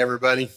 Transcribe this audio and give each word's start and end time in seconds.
Everybody. 0.00 0.48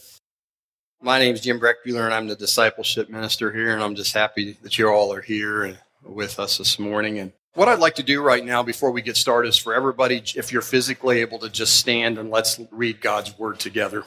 My 1.02 1.18
name 1.18 1.34
is 1.34 1.42
Jim 1.42 1.60
Breckbuehler, 1.60 2.06
and 2.06 2.14
I'm 2.14 2.28
the 2.28 2.34
discipleship 2.34 3.10
minister 3.10 3.52
here, 3.52 3.74
and 3.74 3.82
I'm 3.82 3.94
just 3.94 4.14
happy 4.14 4.56
that 4.62 4.78
you 4.78 4.88
all 4.88 5.12
are 5.12 5.20
here 5.20 5.76
with 6.02 6.38
us 6.38 6.56
this 6.56 6.78
morning. 6.78 7.18
And 7.18 7.30
what 7.52 7.68
I'd 7.68 7.78
like 7.78 7.96
to 7.96 8.02
do 8.02 8.22
right 8.22 8.42
now 8.42 8.62
before 8.62 8.90
we 8.90 9.02
get 9.02 9.18
started 9.18 9.50
is 9.50 9.58
for 9.58 9.74
everybody, 9.74 10.22
if 10.34 10.50
you're 10.50 10.62
physically 10.62 11.20
able 11.20 11.38
to 11.40 11.50
just 11.50 11.76
stand 11.76 12.16
and 12.16 12.30
let's 12.30 12.58
read 12.70 13.02
God's 13.02 13.38
word 13.38 13.60
together. 13.60 14.04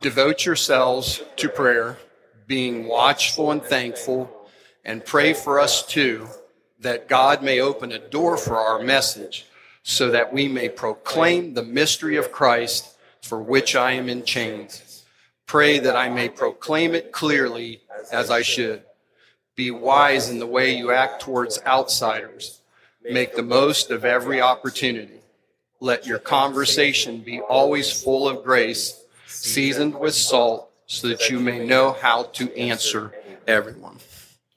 Devote 0.00 0.46
yourselves 0.46 1.22
to 1.36 1.50
prayer, 1.50 1.98
being 2.46 2.88
watchful 2.88 3.50
and 3.50 3.62
thankful, 3.62 4.48
and 4.82 5.04
pray 5.04 5.34
for 5.34 5.60
us 5.60 5.86
too, 5.86 6.26
that 6.80 7.06
God 7.06 7.42
may 7.42 7.60
open 7.60 7.92
a 7.92 7.98
door 7.98 8.38
for 8.38 8.56
our 8.56 8.82
message 8.82 9.44
so 9.82 10.10
that 10.10 10.32
we 10.32 10.48
may 10.48 10.70
proclaim 10.70 11.52
the 11.52 11.62
mystery 11.62 12.16
of 12.16 12.32
Christ 12.32 12.94
for 13.26 13.42
which 13.42 13.74
I 13.74 13.92
am 13.92 14.08
in 14.08 14.24
chains. 14.24 15.04
Pray 15.46 15.78
that 15.78 15.96
I 15.96 16.08
may 16.08 16.28
proclaim 16.28 16.94
it 16.94 17.12
clearly 17.12 17.82
as 18.12 18.30
I 18.30 18.42
should. 18.42 18.82
Be 19.54 19.70
wise 19.70 20.28
in 20.28 20.38
the 20.38 20.46
way 20.46 20.76
you 20.76 20.92
act 20.92 21.22
towards 21.22 21.60
outsiders. 21.66 22.60
Make 23.02 23.34
the 23.34 23.42
most 23.42 23.90
of 23.90 24.04
every 24.04 24.40
opportunity. 24.40 25.20
Let 25.80 26.06
your 26.06 26.18
conversation 26.18 27.20
be 27.20 27.40
always 27.40 28.02
full 28.02 28.28
of 28.28 28.44
grace, 28.44 29.04
seasoned 29.26 29.98
with 29.98 30.14
salt, 30.14 30.70
so 30.86 31.08
that 31.08 31.28
you 31.30 31.38
may 31.38 31.66
know 31.66 31.92
how 31.92 32.24
to 32.24 32.56
answer 32.56 33.12
everyone. 33.46 33.98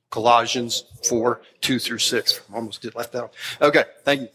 Colossians 0.10 0.86
4, 1.08 1.42
2 1.62 1.80
through 1.80 2.00
6. 2.00 2.42
Almost 2.54 2.82
did 2.82 2.96
left 2.96 3.16
out. 3.16 3.34
Okay, 3.62 3.84
thank 4.04 4.22
you. 4.22 4.28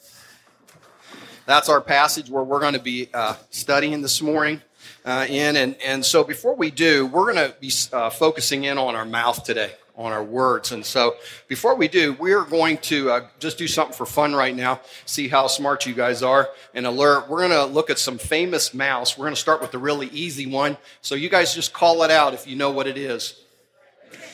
That's 1.47 1.69
our 1.69 1.81
passage 1.81 2.31
where 2.31 2.43
we're 2.43 2.61
going 2.61 2.73
to 2.73 2.81
be 2.81 3.11
uh, 3.13 3.35
studying 3.51 4.01
this 4.01 4.23
morning 4.23 4.63
uh, 5.05 5.27
in. 5.29 5.57
And, 5.57 5.77
and 5.85 6.05
so 6.05 6.25
before 6.25 6.55
we 6.55 6.71
do, 6.71 7.07
we're 7.07 7.31
going 7.33 7.51
to 7.51 7.55
be 7.61 7.71
uh, 7.93 8.09
focusing 8.09 8.65
in 8.65 8.79
on 8.79 8.95
our 8.95 9.05
mouth 9.05 9.45
today, 9.45 9.73
on 9.95 10.11
our 10.13 10.25
words. 10.25 10.73
And 10.73 10.85
so 10.85 11.17
before 11.47 11.75
we 11.75 11.87
do, 11.87 12.15
we're 12.15 12.45
going 12.45 12.79
to 12.79 13.11
uh, 13.11 13.27
just 13.41 13.59
do 13.59 13.69
something 13.69 13.95
for 13.95 14.07
fun 14.07 14.35
right 14.35 14.57
now, 14.57 14.81
see 15.05 15.29
how 15.29 15.47
smart 15.47 15.85
you 15.85 15.93
guys 15.93 16.23
are, 16.23 16.49
and 16.73 16.87
alert. 16.87 17.29
We're 17.29 17.47
going 17.47 17.51
to 17.51 17.67
look 17.67 17.91
at 17.91 17.99
some 17.99 18.17
famous 18.17 18.73
mouths. 18.73 19.19
We're 19.19 19.27
going 19.27 19.35
to 19.35 19.41
start 19.41 19.61
with 19.61 19.71
the 19.71 19.79
really 19.79 20.07
easy 20.09 20.47
one. 20.47 20.79
So 21.03 21.15
you 21.15 21.29
guys 21.29 21.55
just 21.55 21.75
call 21.75 22.05
it 22.05 22.11
out 22.11 22.33
if 22.33 22.47
you 22.47 22.57
know 22.57 22.71
what 22.71 22.87
it 22.87 22.97
is. 22.97 23.39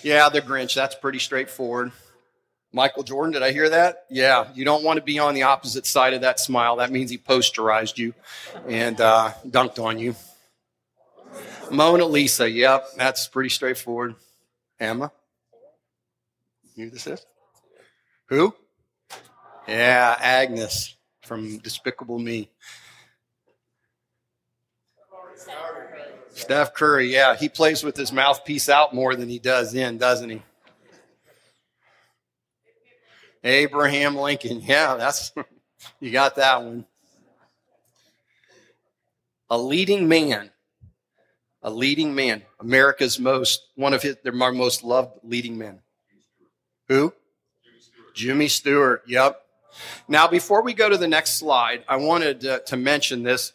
Yeah, 0.04 0.28
the 0.28 0.40
Grinch. 0.40 0.76
That's 0.76 0.94
pretty 0.94 1.18
straightforward. 1.18 1.90
Michael 2.72 3.02
Jordan, 3.02 3.32
did 3.32 3.42
I 3.42 3.50
hear 3.50 3.68
that? 3.68 4.04
Yeah, 4.10 4.48
you 4.54 4.64
don't 4.64 4.84
want 4.84 4.98
to 4.98 5.02
be 5.02 5.18
on 5.18 5.34
the 5.34 5.42
opposite 5.42 5.86
side 5.86 6.14
of 6.14 6.20
that 6.20 6.38
smile. 6.38 6.76
That 6.76 6.92
means 6.92 7.10
he 7.10 7.18
posterized 7.18 7.98
you 7.98 8.14
and 8.68 9.00
uh, 9.00 9.32
dunked 9.46 9.82
on 9.82 9.98
you. 9.98 10.14
Mona 11.70 12.04
Lisa, 12.04 12.48
yep, 12.48 12.86
that's 12.96 13.26
pretty 13.26 13.48
straightforward. 13.48 14.14
Emma, 14.78 15.10
you 16.74 16.86
know 16.86 16.90
this 16.90 17.06
is? 17.06 17.24
Who? 18.26 18.54
Yeah, 19.66 20.16
Agnes 20.20 20.96
from 21.22 21.58
Despicable 21.58 22.18
Me. 22.18 22.50
Steph 26.34 26.74
Curry, 26.74 27.12
yeah, 27.12 27.36
he 27.36 27.48
plays 27.48 27.82
with 27.82 27.96
his 27.96 28.12
mouthpiece 28.12 28.68
out 28.68 28.94
more 28.94 29.14
than 29.14 29.28
he 29.28 29.38
does 29.38 29.74
in, 29.74 29.98
doesn't 29.98 30.30
he? 30.30 30.42
Abraham 33.44 34.16
Lincoln. 34.16 34.60
Yeah, 34.64 34.96
that's 34.96 35.32
you 36.00 36.10
got 36.10 36.36
that 36.36 36.62
one. 36.62 36.84
A 39.48 39.58
leading 39.58 40.08
man. 40.08 40.50
A 41.62 41.70
leading 41.70 42.14
man. 42.14 42.42
America's 42.60 43.18
most 43.18 43.68
one 43.74 43.92
of 43.92 44.02
his 44.02 44.16
their 44.22 44.32
most 44.32 44.84
loved 44.84 45.18
leading 45.24 45.58
men. 45.58 45.80
Who? 46.88 47.12
Jimmy 47.64 47.80
Stewart. 47.80 48.14
Jimmy 48.14 48.48
Stewart. 48.48 49.02
Yep. 49.06 49.42
Now, 50.08 50.26
before 50.26 50.62
we 50.62 50.74
go 50.74 50.88
to 50.88 50.96
the 50.96 51.08
next 51.08 51.38
slide, 51.38 51.84
I 51.88 51.96
wanted 51.96 52.40
to, 52.42 52.62
to 52.66 52.76
mention 52.76 53.22
this. 53.22 53.52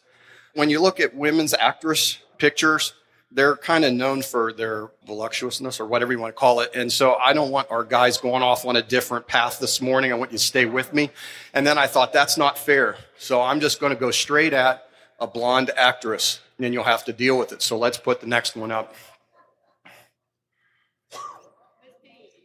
When 0.53 0.69
you 0.69 0.81
look 0.81 1.00
at 1.00 1.13
women's 1.13 1.53
actress 1.53 2.19
pictures, 2.38 2.94
they're 3.31 3.55
kind 3.57 3.83
of 3.83 3.93
known 3.93 4.21
for 4.21 4.53
their 4.53 4.89
voluptuousness 5.05 5.79
or 5.79 5.85
whatever 5.85 6.13
you 6.13 6.19
want 6.19 6.33
to 6.35 6.39
call 6.39 6.59
it. 6.61 6.71
And 6.75 6.91
so 6.91 7.15
I 7.15 7.33
don't 7.33 7.51
want 7.51 7.69
our 7.69 7.83
guys 7.83 8.17
going 8.17 8.43
off 8.43 8.65
on 8.65 8.75
a 8.75 8.81
different 8.81 9.27
path 9.27 9.59
this 9.59 9.81
morning. 9.81 10.11
I 10.11 10.15
want 10.15 10.31
you 10.31 10.37
to 10.37 10.43
stay 10.43 10.65
with 10.65 10.93
me. 10.93 11.09
And 11.53 11.67
then 11.67 11.77
I 11.77 11.87
thought 11.87 12.13
that's 12.13 12.37
not 12.37 12.57
fair. 12.57 12.97
So 13.17 13.41
I'm 13.41 13.59
just 13.59 13.79
going 13.79 13.91
to 13.93 13.99
go 13.99 14.11
straight 14.11 14.53
at 14.53 14.87
a 15.19 15.27
blonde 15.27 15.71
actress 15.75 16.39
and 16.59 16.73
you'll 16.73 16.83
have 16.83 17.03
to 17.05 17.13
deal 17.13 17.37
with 17.37 17.51
it. 17.51 17.61
So 17.61 17.77
let's 17.77 17.97
put 17.97 18.21
the 18.21 18.27
next 18.27 18.55
one 18.55 18.71
up. 18.71 18.95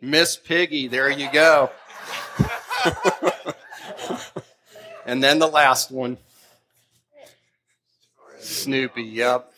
Miss 0.01 0.37
Piggy, 0.37 0.89
there 0.89 1.11
you 1.11 1.31
go. 1.31 1.71
and 5.07 5.23
then 5.23 5.39
the 5.39 5.47
last 5.47 5.91
one. 5.91 6.17
Snoopy, 8.41 9.03
yep 9.03 9.50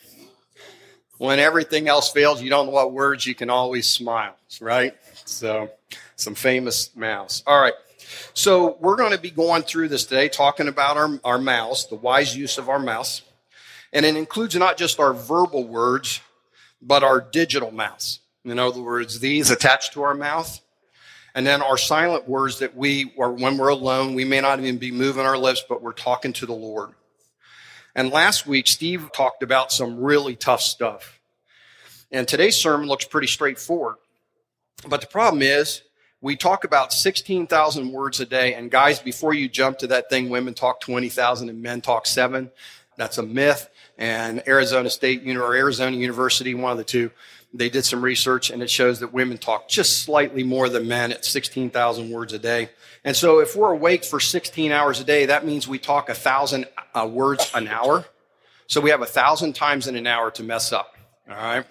when 1.23 1.39
everything 1.39 1.87
else 1.87 2.11
fails, 2.11 2.41
you 2.41 2.49
don't 2.49 2.65
know 2.65 2.73
what 2.73 2.91
words, 2.91 3.25
you 3.25 3.33
can 3.33 3.49
always 3.49 3.87
smile, 3.87 4.35
right? 4.59 4.93
So, 5.23 5.71
some 6.17 6.35
famous 6.35 6.93
mouths. 6.97 7.43
All 7.47 7.61
right. 7.61 7.73
So, 8.33 8.75
we're 8.81 8.97
going 8.97 9.13
to 9.13 9.17
be 9.17 9.31
going 9.31 9.63
through 9.63 9.87
this 9.87 10.03
today, 10.05 10.27
talking 10.27 10.67
about 10.67 10.97
our, 10.97 11.17
our 11.23 11.37
mouths, 11.37 11.87
the 11.87 11.95
wise 11.95 12.35
use 12.35 12.57
of 12.57 12.67
our 12.67 12.77
mouths. 12.77 13.21
And 13.93 14.05
it 14.05 14.17
includes 14.17 14.53
not 14.57 14.75
just 14.75 14.99
our 14.99 15.13
verbal 15.13 15.65
words, 15.65 16.19
but 16.81 17.03
our 17.03 17.21
digital 17.21 17.71
mouths. 17.71 18.19
In 18.43 18.59
other 18.59 18.81
words, 18.81 19.21
these 19.21 19.49
attached 19.49 19.93
to 19.93 20.03
our 20.03 20.13
mouth. 20.13 20.59
And 21.35 21.47
then 21.47 21.61
our 21.61 21.77
silent 21.77 22.27
words 22.27 22.59
that 22.59 22.75
we, 22.75 23.13
or 23.15 23.31
when 23.31 23.57
we're 23.57 23.69
alone, 23.69 24.13
we 24.13 24.25
may 24.25 24.41
not 24.41 24.59
even 24.59 24.77
be 24.77 24.91
moving 24.91 25.25
our 25.25 25.37
lips, 25.37 25.63
but 25.69 25.81
we're 25.81 25.93
talking 25.93 26.33
to 26.33 26.45
the 26.45 26.51
Lord. 26.51 26.89
And 27.95 28.09
last 28.09 28.47
week, 28.47 28.67
Steve 28.67 29.11
talked 29.13 29.43
about 29.43 29.71
some 29.71 29.99
really 29.99 30.35
tough 30.35 30.61
stuff. 30.61 31.19
And 32.11 32.27
today's 32.27 32.57
sermon 32.57 32.87
looks 32.87 33.05
pretty 33.05 33.27
straightforward. 33.27 33.95
But 34.87 35.01
the 35.01 35.07
problem 35.07 35.41
is, 35.41 35.81
we 36.21 36.35
talk 36.37 36.63
about 36.63 36.93
16,000 36.93 37.91
words 37.91 38.19
a 38.19 38.25
day. 38.25 38.53
And 38.53 38.71
guys, 38.71 38.99
before 38.99 39.33
you 39.33 39.49
jump 39.49 39.77
to 39.79 39.87
that 39.87 40.09
thing, 40.09 40.29
women 40.29 40.53
talk 40.53 40.79
20,000 40.79 41.49
and 41.49 41.61
men 41.61 41.81
talk 41.81 42.07
seven. 42.07 42.49
That's 42.95 43.17
a 43.17 43.23
myth. 43.23 43.69
And 43.97 44.41
Arizona 44.47 44.89
State 44.89 45.27
or 45.27 45.53
Arizona 45.53 45.95
University, 45.97 46.55
one 46.55 46.71
of 46.71 46.77
the 46.77 46.83
two, 46.83 47.11
they 47.53 47.69
did 47.69 47.85
some 47.85 48.01
research 48.01 48.49
and 48.49 48.63
it 48.63 48.69
shows 48.69 48.99
that 49.01 49.13
women 49.13 49.37
talk 49.37 49.67
just 49.67 50.03
slightly 50.03 50.43
more 50.43 50.69
than 50.69 50.87
men 50.87 51.11
at 51.11 51.25
16,000 51.25 52.09
words 52.09 52.33
a 52.33 52.39
day. 52.39 52.69
And 53.05 53.15
so 53.15 53.39
if 53.39 53.55
we're 53.55 53.71
awake 53.71 54.05
for 54.05 54.19
16 54.19 54.71
hours 54.71 54.99
a 54.99 55.03
day, 55.03 55.25
that 55.25 55.45
means 55.45 55.67
we 55.67 55.77
talk 55.77 56.09
a 56.09 56.13
thousand 56.13 56.65
uh, 56.93 57.07
words 57.09 57.51
an 57.53 57.67
hour. 57.67 58.05
So 58.67 58.79
we 58.79 58.91
have 58.91 59.01
a 59.01 59.05
thousand 59.05 59.53
times 59.53 59.87
in 59.87 59.95
an 59.95 60.07
hour 60.07 60.31
to 60.31 60.43
mess 60.43 60.71
up. 60.71 60.95
All 61.29 61.35
right. 61.35 61.65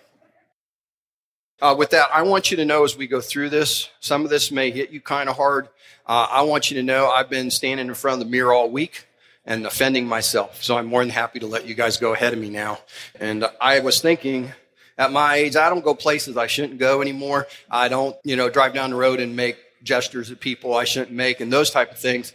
Uh, 1.60 1.74
with 1.78 1.90
that, 1.90 2.08
I 2.12 2.22
want 2.22 2.50
you 2.50 2.56
to 2.58 2.64
know 2.64 2.84
as 2.84 2.96
we 2.96 3.06
go 3.06 3.20
through 3.20 3.50
this, 3.50 3.88
some 4.00 4.24
of 4.24 4.30
this 4.30 4.50
may 4.50 4.70
hit 4.70 4.90
you 4.90 5.00
kind 5.00 5.28
of 5.28 5.36
hard. 5.36 5.68
Uh, 6.06 6.26
I 6.28 6.42
want 6.42 6.70
you 6.70 6.76
to 6.78 6.82
know 6.82 7.08
I've 7.08 7.30
been 7.30 7.50
standing 7.50 7.86
in 7.86 7.94
front 7.94 8.20
of 8.20 8.26
the 8.26 8.30
mirror 8.30 8.52
all 8.52 8.68
week 8.68 9.06
and 9.44 9.66
offending 9.66 10.06
myself. 10.06 10.62
So 10.62 10.76
I'm 10.76 10.86
more 10.86 11.00
than 11.00 11.10
happy 11.10 11.38
to 11.38 11.46
let 11.46 11.66
you 11.66 11.74
guys 11.74 11.96
go 11.96 12.12
ahead 12.12 12.32
of 12.32 12.38
me 12.38 12.50
now. 12.50 12.80
And 13.18 13.46
I 13.60 13.80
was 13.80 14.00
thinking 14.00 14.52
at 14.98 15.12
my 15.12 15.36
age, 15.36 15.56
I 15.56 15.68
don't 15.68 15.84
go 15.84 15.94
places 15.94 16.36
I 16.36 16.46
shouldn't 16.46 16.78
go 16.78 17.00
anymore. 17.00 17.46
I 17.70 17.88
don't, 17.88 18.16
you 18.24 18.36
know, 18.36 18.50
drive 18.50 18.74
down 18.74 18.90
the 18.90 18.96
road 18.96 19.20
and 19.20 19.36
make 19.36 19.56
gestures 19.82 20.30
at 20.30 20.40
people 20.40 20.74
I 20.74 20.84
shouldn't 20.84 21.12
make 21.12 21.40
and 21.40 21.52
those 21.52 21.70
type 21.70 21.90
of 21.92 21.98
things. 21.98 22.32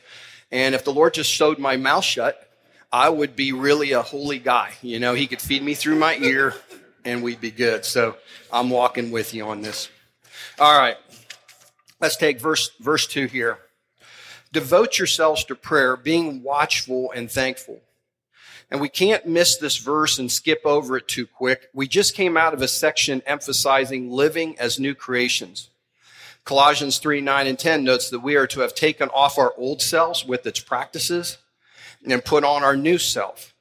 And 0.51 0.75
if 0.75 0.83
the 0.83 0.93
Lord 0.93 1.13
just 1.13 1.31
showed 1.31 1.59
my 1.59 1.77
mouth 1.77 2.03
shut, 2.03 2.49
I 2.91 3.09
would 3.09 3.35
be 3.35 3.51
really 3.51 3.91
a 3.91 4.01
holy 4.01 4.39
guy. 4.39 4.73
You 4.81 4.99
know, 4.99 5.13
he 5.13 5.27
could 5.27 5.41
feed 5.41 5.61
me 5.61 5.73
through 5.73 5.97
my 5.97 6.15
ear 6.17 6.53
and 7.03 7.21
we'd 7.21 7.41
be 7.41 7.51
good. 7.51 7.85
So 7.85 8.15
I'm 8.51 8.69
walking 8.69 9.11
with 9.11 9.33
you 9.33 9.45
on 9.45 9.61
this. 9.61 9.89
All 10.59 10.77
right. 10.77 10.97
Let's 11.99 12.15
take 12.15 12.39
verse, 12.39 12.69
verse 12.79 13.07
two 13.07 13.25
here. 13.25 13.59
Devote 14.53 14.97
yourselves 14.97 15.43
to 15.45 15.55
prayer, 15.55 15.97
being 15.97 16.43
watchful 16.43 17.11
and 17.11 17.29
thankful. 17.29 17.81
And 18.69 18.81
we 18.81 18.89
can't 18.89 19.25
miss 19.25 19.57
this 19.57 19.77
verse 19.77 20.19
and 20.19 20.31
skip 20.31 20.61
over 20.65 20.97
it 20.97 21.07
too 21.07 21.25
quick. 21.25 21.69
We 21.73 21.87
just 21.87 22.15
came 22.15 22.37
out 22.37 22.53
of 22.53 22.61
a 22.61 22.67
section 22.67 23.21
emphasizing 23.25 24.11
living 24.11 24.57
as 24.59 24.79
new 24.79 24.93
creations. 24.93 25.69
Colossians 26.47 26.97
3, 26.97 27.19
9, 27.19 27.45
and 27.45 27.59
10 27.59 27.83
notes 27.83 28.09
that 28.09 28.21
we 28.21 28.35
are 28.37 28.47
to 28.47 28.61
have 28.61 28.73
taken 28.73 29.09
off 29.09 29.37
our 29.37 29.53
old 29.57 29.81
selves 29.81 30.25
with 30.25 30.47
its 30.47 30.61
practices 30.61 31.37
and 32.09 32.23
put 32.23 32.45
on 32.45 32.63
our 32.63 32.77
new 32.77 32.97
self. 32.97 33.53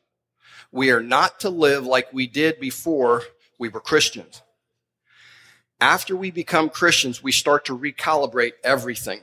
We 0.70 0.90
are 0.92 1.02
not 1.02 1.40
to 1.40 1.50
live 1.50 1.84
like 1.84 2.12
we 2.12 2.28
did 2.28 2.60
before 2.60 3.24
we 3.58 3.68
were 3.68 3.80
Christians. 3.80 4.40
After 5.80 6.16
we 6.16 6.30
become 6.30 6.70
Christians, 6.70 7.22
we 7.22 7.32
start 7.32 7.64
to 7.64 7.76
recalibrate 7.76 8.52
everything. 8.62 9.20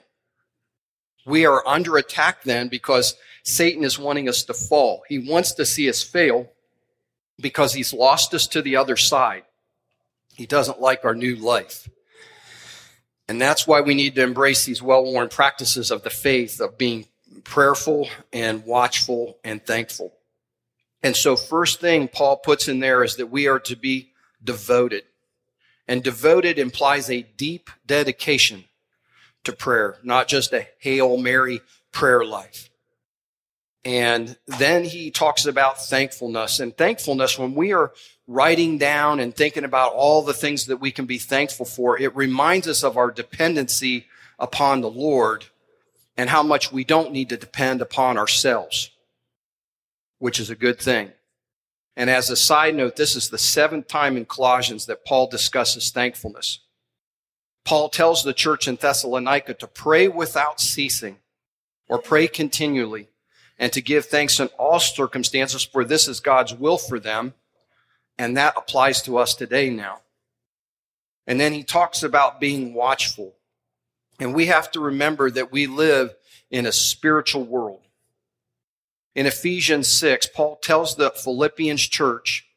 We 1.26 1.46
are 1.46 1.66
under 1.66 1.96
attack 1.96 2.44
then 2.44 2.68
because 2.68 3.16
Satan 3.44 3.86
is 3.86 3.98
wanting 3.98 4.28
us 4.28 4.44
to 4.44 4.54
fall. 4.54 5.04
He 5.08 5.20
wants 5.20 5.54
to 5.54 5.66
see 5.66 5.90
us 5.90 6.04
fail, 6.04 6.50
because 7.40 7.74
he's 7.74 7.94
lost 7.94 8.34
us 8.34 8.46
to 8.48 8.62
the 8.62 8.76
other 8.76 8.98
side. 8.98 9.44
He 10.36 10.46
doesn't 10.46 10.82
like 10.82 11.06
our 11.06 11.16
new 11.16 11.36
life. 11.36 11.90
And 13.28 13.42
that's 13.42 13.66
why 13.66 13.82
we 13.82 13.94
need 13.94 14.16
to 14.16 14.24
embrace 14.24 14.66
these 14.66 14.82
well 14.82 15.04
worn 15.04 15.30
practices 15.30 15.92
of 15.92 16.04
the 16.04 16.10
faith 16.10 16.60
of 16.60 16.78
being 16.78 17.08
prayerful 17.44 18.10
and 18.32 18.66
watchful 18.66 19.38
and 19.44 19.66
thankful. 19.66 20.14
And 21.02 21.16
so, 21.16 21.36
first 21.36 21.82
thing 21.82 22.08
Paul 22.08 22.38
puts 22.38 22.68
in 22.68 22.80
there 22.80 23.04
is 23.04 23.18
that 23.18 23.28
we 23.28 23.48
are 23.48 23.60
to 23.60 23.76
be 23.76 24.12
devoted. 24.44 25.04
And 25.88 26.02
devoted 26.02 26.58
implies 26.58 27.10
a 27.10 27.24
deep 27.24 27.70
dedication 27.86 28.66
to 29.44 29.52
prayer, 29.52 29.98
not 30.04 30.30
just 30.30 30.54
a 30.54 30.68
Hail 30.80 31.18
Mary 31.18 31.60
prayer 31.92 32.24
life. 32.24 32.70
And 33.86 34.38
then 34.48 34.86
he 34.86 35.12
talks 35.12 35.46
about 35.46 35.82
thankfulness 35.86 36.60
and 36.60 36.76
thankfulness 36.76 37.38
when 37.38 37.54
we 37.54 37.74
are 37.74 37.92
writing 38.28 38.78
down 38.78 39.20
and 39.20 39.36
thinking 39.36 39.66
about 39.66 39.92
all 39.94 40.22
the 40.22 40.34
things 40.34 40.68
that 40.68 40.78
we 40.78 40.92
can 40.92 41.06
be 41.06 41.18
thankful 41.18 41.66
for, 41.66 42.00
it 42.00 42.16
reminds 42.16 42.68
us 42.68 42.84
of 42.84 42.98
our 42.98 43.12
dependency 43.12 44.06
upon 44.40 44.82
the 44.82 44.90
Lord 44.90 45.46
and 46.16 46.30
how 46.30 46.44
much 46.44 46.72
we 46.72 46.86
don't 46.86 47.12
need 47.12 47.30
to 47.30 47.38
depend 47.38 47.82
upon 47.82 48.18
ourselves, 48.18 48.92
which 50.20 50.40
is 50.40 50.50
a 50.50 50.56
good 50.56 50.80
thing. 50.80 51.12
And 51.98 52.10
as 52.10 52.30
a 52.30 52.36
side 52.38 52.76
note, 52.76 52.96
this 52.96 53.16
is 53.16 53.30
the 53.30 53.38
seventh 53.38 53.88
time 53.88 54.16
in 54.16 54.26
Colossians 54.26 54.86
that 54.86 55.06
Paul 55.06 55.28
discusses 55.28 55.92
thankfulness. 55.92 56.60
Paul 57.66 57.90
tells 57.90 58.24
the 58.24 58.34
church 58.34 58.68
in 58.68 58.78
Thessalonica 58.78 59.54
to 59.56 59.68
pray 59.68 60.08
without 60.08 60.60
ceasing 60.60 61.18
or 61.88 62.00
pray 62.00 62.28
continually 62.28 63.10
and 63.58 63.72
to 63.74 63.82
give 63.82 64.06
thanks 64.06 64.40
in 64.40 64.48
all 64.58 64.80
circumstances, 64.80 65.64
for 65.64 65.86
this 65.86 66.08
is 66.08 66.20
God's 66.20 66.54
will 66.54 66.78
for 66.78 67.00
them. 67.00 67.34
And 68.18 68.38
that 68.38 68.56
applies 68.58 69.02
to 69.04 69.18
us 69.18 69.36
today 69.36 69.70
now. 69.70 70.00
And 71.26 71.40
then 71.40 71.54
he 71.54 71.64
talks 71.64 72.04
about 72.04 72.40
being 72.40 72.74
watchful. 72.74 73.36
And 74.20 74.36
we 74.36 74.48
have 74.48 74.72
to 74.72 74.80
remember 74.80 75.32
that 75.32 75.52
we 75.52 75.68
live 75.68 76.14
in 76.52 76.66
a 76.66 76.72
spiritual 76.72 77.44
world. 77.44 77.82
In 79.16 79.26
Ephesians 79.26 79.88
6, 79.88 80.30
Paul 80.34 80.58
tells 80.58 80.96
the 80.96 81.12
Philippians 81.12 81.88
church, 81.88 82.48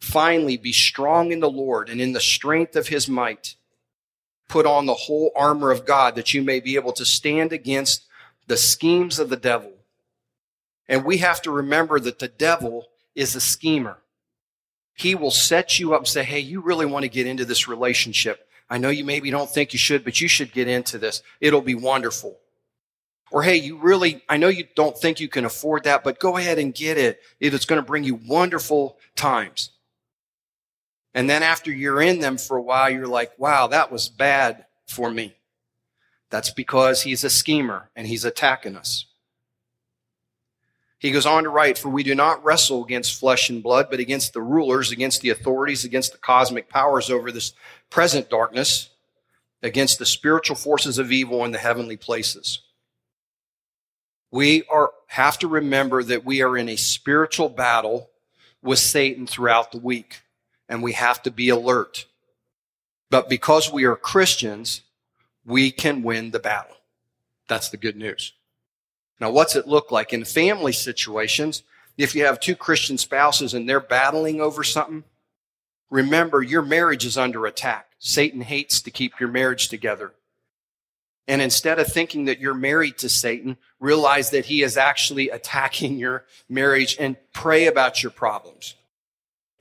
finally 0.00 0.56
be 0.56 0.72
strong 0.72 1.32
in 1.32 1.40
the 1.40 1.50
Lord 1.50 1.88
and 1.88 2.00
in 2.00 2.12
the 2.12 2.20
strength 2.20 2.76
of 2.76 2.88
his 2.88 3.08
might. 3.08 3.54
Put 4.48 4.66
on 4.66 4.86
the 4.86 4.94
whole 4.94 5.32
armor 5.34 5.70
of 5.70 5.86
God 5.86 6.14
that 6.14 6.32
you 6.32 6.42
may 6.42 6.60
be 6.60 6.76
able 6.76 6.92
to 6.92 7.04
stand 7.04 7.52
against 7.52 8.06
the 8.46 8.56
schemes 8.56 9.18
of 9.18 9.28
the 9.28 9.36
devil. 9.36 9.72
And 10.88 11.04
we 11.04 11.18
have 11.18 11.42
to 11.42 11.50
remember 11.50 11.98
that 12.00 12.18
the 12.18 12.28
devil 12.28 12.86
is 13.14 13.34
a 13.34 13.40
schemer. 13.40 13.98
He 14.94 15.14
will 15.14 15.30
set 15.30 15.78
you 15.78 15.94
up 15.94 16.00
and 16.00 16.08
say, 16.08 16.24
Hey, 16.24 16.40
you 16.40 16.60
really 16.60 16.86
want 16.86 17.02
to 17.02 17.08
get 17.08 17.26
into 17.26 17.44
this 17.44 17.68
relationship. 17.68 18.48
I 18.68 18.78
know 18.78 18.88
you 18.88 19.04
maybe 19.04 19.30
don't 19.30 19.50
think 19.50 19.72
you 19.72 19.78
should, 19.78 20.04
but 20.04 20.20
you 20.20 20.28
should 20.28 20.52
get 20.52 20.68
into 20.68 20.98
this. 20.98 21.22
It'll 21.40 21.60
be 21.60 21.74
wonderful. 21.74 22.38
Or, 23.30 23.42
hey, 23.42 23.56
you 23.56 23.76
really, 23.78 24.22
I 24.28 24.36
know 24.36 24.48
you 24.48 24.66
don't 24.74 24.96
think 24.96 25.20
you 25.20 25.28
can 25.28 25.44
afford 25.44 25.84
that, 25.84 26.04
but 26.04 26.20
go 26.20 26.36
ahead 26.36 26.58
and 26.58 26.74
get 26.74 26.96
it. 26.96 27.20
It's 27.40 27.64
going 27.64 27.80
to 27.80 27.86
bring 27.86 28.04
you 28.04 28.14
wonderful 28.14 28.98
times. 29.16 29.70
And 31.12 31.28
then 31.28 31.42
after 31.42 31.72
you're 31.72 32.02
in 32.02 32.20
them 32.20 32.38
for 32.38 32.56
a 32.56 32.62
while, 32.62 32.90
you're 32.90 33.06
like, 33.06 33.32
wow, 33.38 33.68
that 33.68 33.90
was 33.90 34.08
bad 34.08 34.66
for 34.86 35.10
me. 35.10 35.34
That's 36.30 36.50
because 36.50 37.02
he's 37.02 37.24
a 37.24 37.30
schemer 37.30 37.90
and 37.96 38.06
he's 38.06 38.24
attacking 38.24 38.76
us. 38.76 39.06
He 40.98 41.10
goes 41.10 41.26
on 41.26 41.44
to 41.44 41.50
write, 41.50 41.76
For 41.76 41.88
we 41.88 42.02
do 42.02 42.14
not 42.14 42.42
wrestle 42.44 42.84
against 42.84 43.18
flesh 43.18 43.50
and 43.50 43.62
blood, 43.62 43.88
but 43.90 44.00
against 44.00 44.32
the 44.32 44.40
rulers, 44.40 44.90
against 44.90 45.20
the 45.20 45.30
authorities, 45.30 45.84
against 45.84 46.12
the 46.12 46.18
cosmic 46.18 46.68
powers 46.68 47.10
over 47.10 47.30
this 47.30 47.52
present 47.90 48.30
darkness, 48.30 48.90
against 49.62 49.98
the 49.98 50.06
spiritual 50.06 50.56
forces 50.56 50.98
of 50.98 51.12
evil 51.12 51.44
in 51.44 51.52
the 51.52 51.58
heavenly 51.58 51.96
places. 51.96 52.62
We 54.30 54.64
are, 54.70 54.92
have 55.08 55.38
to 55.40 55.48
remember 55.48 56.02
that 56.02 56.24
we 56.24 56.42
are 56.42 56.56
in 56.56 56.68
a 56.68 56.76
spiritual 56.76 57.48
battle 57.48 58.10
with 58.62 58.78
Satan 58.78 59.26
throughout 59.26 59.72
the 59.72 59.78
week, 59.78 60.22
and 60.68 60.82
we 60.82 60.92
have 60.92 61.22
to 61.22 61.30
be 61.30 61.48
alert. 61.50 62.06
But 63.10 63.28
because 63.28 63.70
we 63.70 63.84
are 63.84 63.96
Christians, 63.96 64.82
we 65.44 65.70
can 65.70 66.02
win 66.02 66.32
the 66.32 66.40
battle. 66.40 66.76
That's 67.48 67.68
the 67.68 67.76
good 67.76 67.96
news. 67.96 68.32
Now, 69.20 69.30
what's 69.30 69.56
it 69.56 69.66
look 69.66 69.90
like 69.90 70.12
in 70.12 70.24
family 70.24 70.72
situations? 70.72 71.62
If 71.96 72.14
you 72.14 72.24
have 72.26 72.38
two 72.40 72.54
Christian 72.54 72.98
spouses 72.98 73.54
and 73.54 73.68
they're 73.68 73.80
battling 73.80 74.40
over 74.40 74.62
something, 74.62 75.04
remember 75.90 76.42
your 76.42 76.62
marriage 76.62 77.06
is 77.06 77.16
under 77.16 77.46
attack. 77.46 77.92
Satan 77.98 78.42
hates 78.42 78.82
to 78.82 78.90
keep 78.90 79.18
your 79.18 79.30
marriage 79.30 79.68
together. 79.68 80.12
And 81.28 81.42
instead 81.42 81.78
of 81.78 81.88
thinking 81.88 82.26
that 82.26 82.38
you're 82.38 82.54
married 82.54 82.98
to 82.98 83.08
Satan, 83.08 83.56
realize 83.80 84.30
that 84.30 84.46
he 84.46 84.62
is 84.62 84.76
actually 84.76 85.30
attacking 85.30 85.96
your 85.98 86.24
marriage 86.48 86.96
and 87.00 87.16
pray 87.32 87.66
about 87.66 88.02
your 88.02 88.12
problems. 88.12 88.74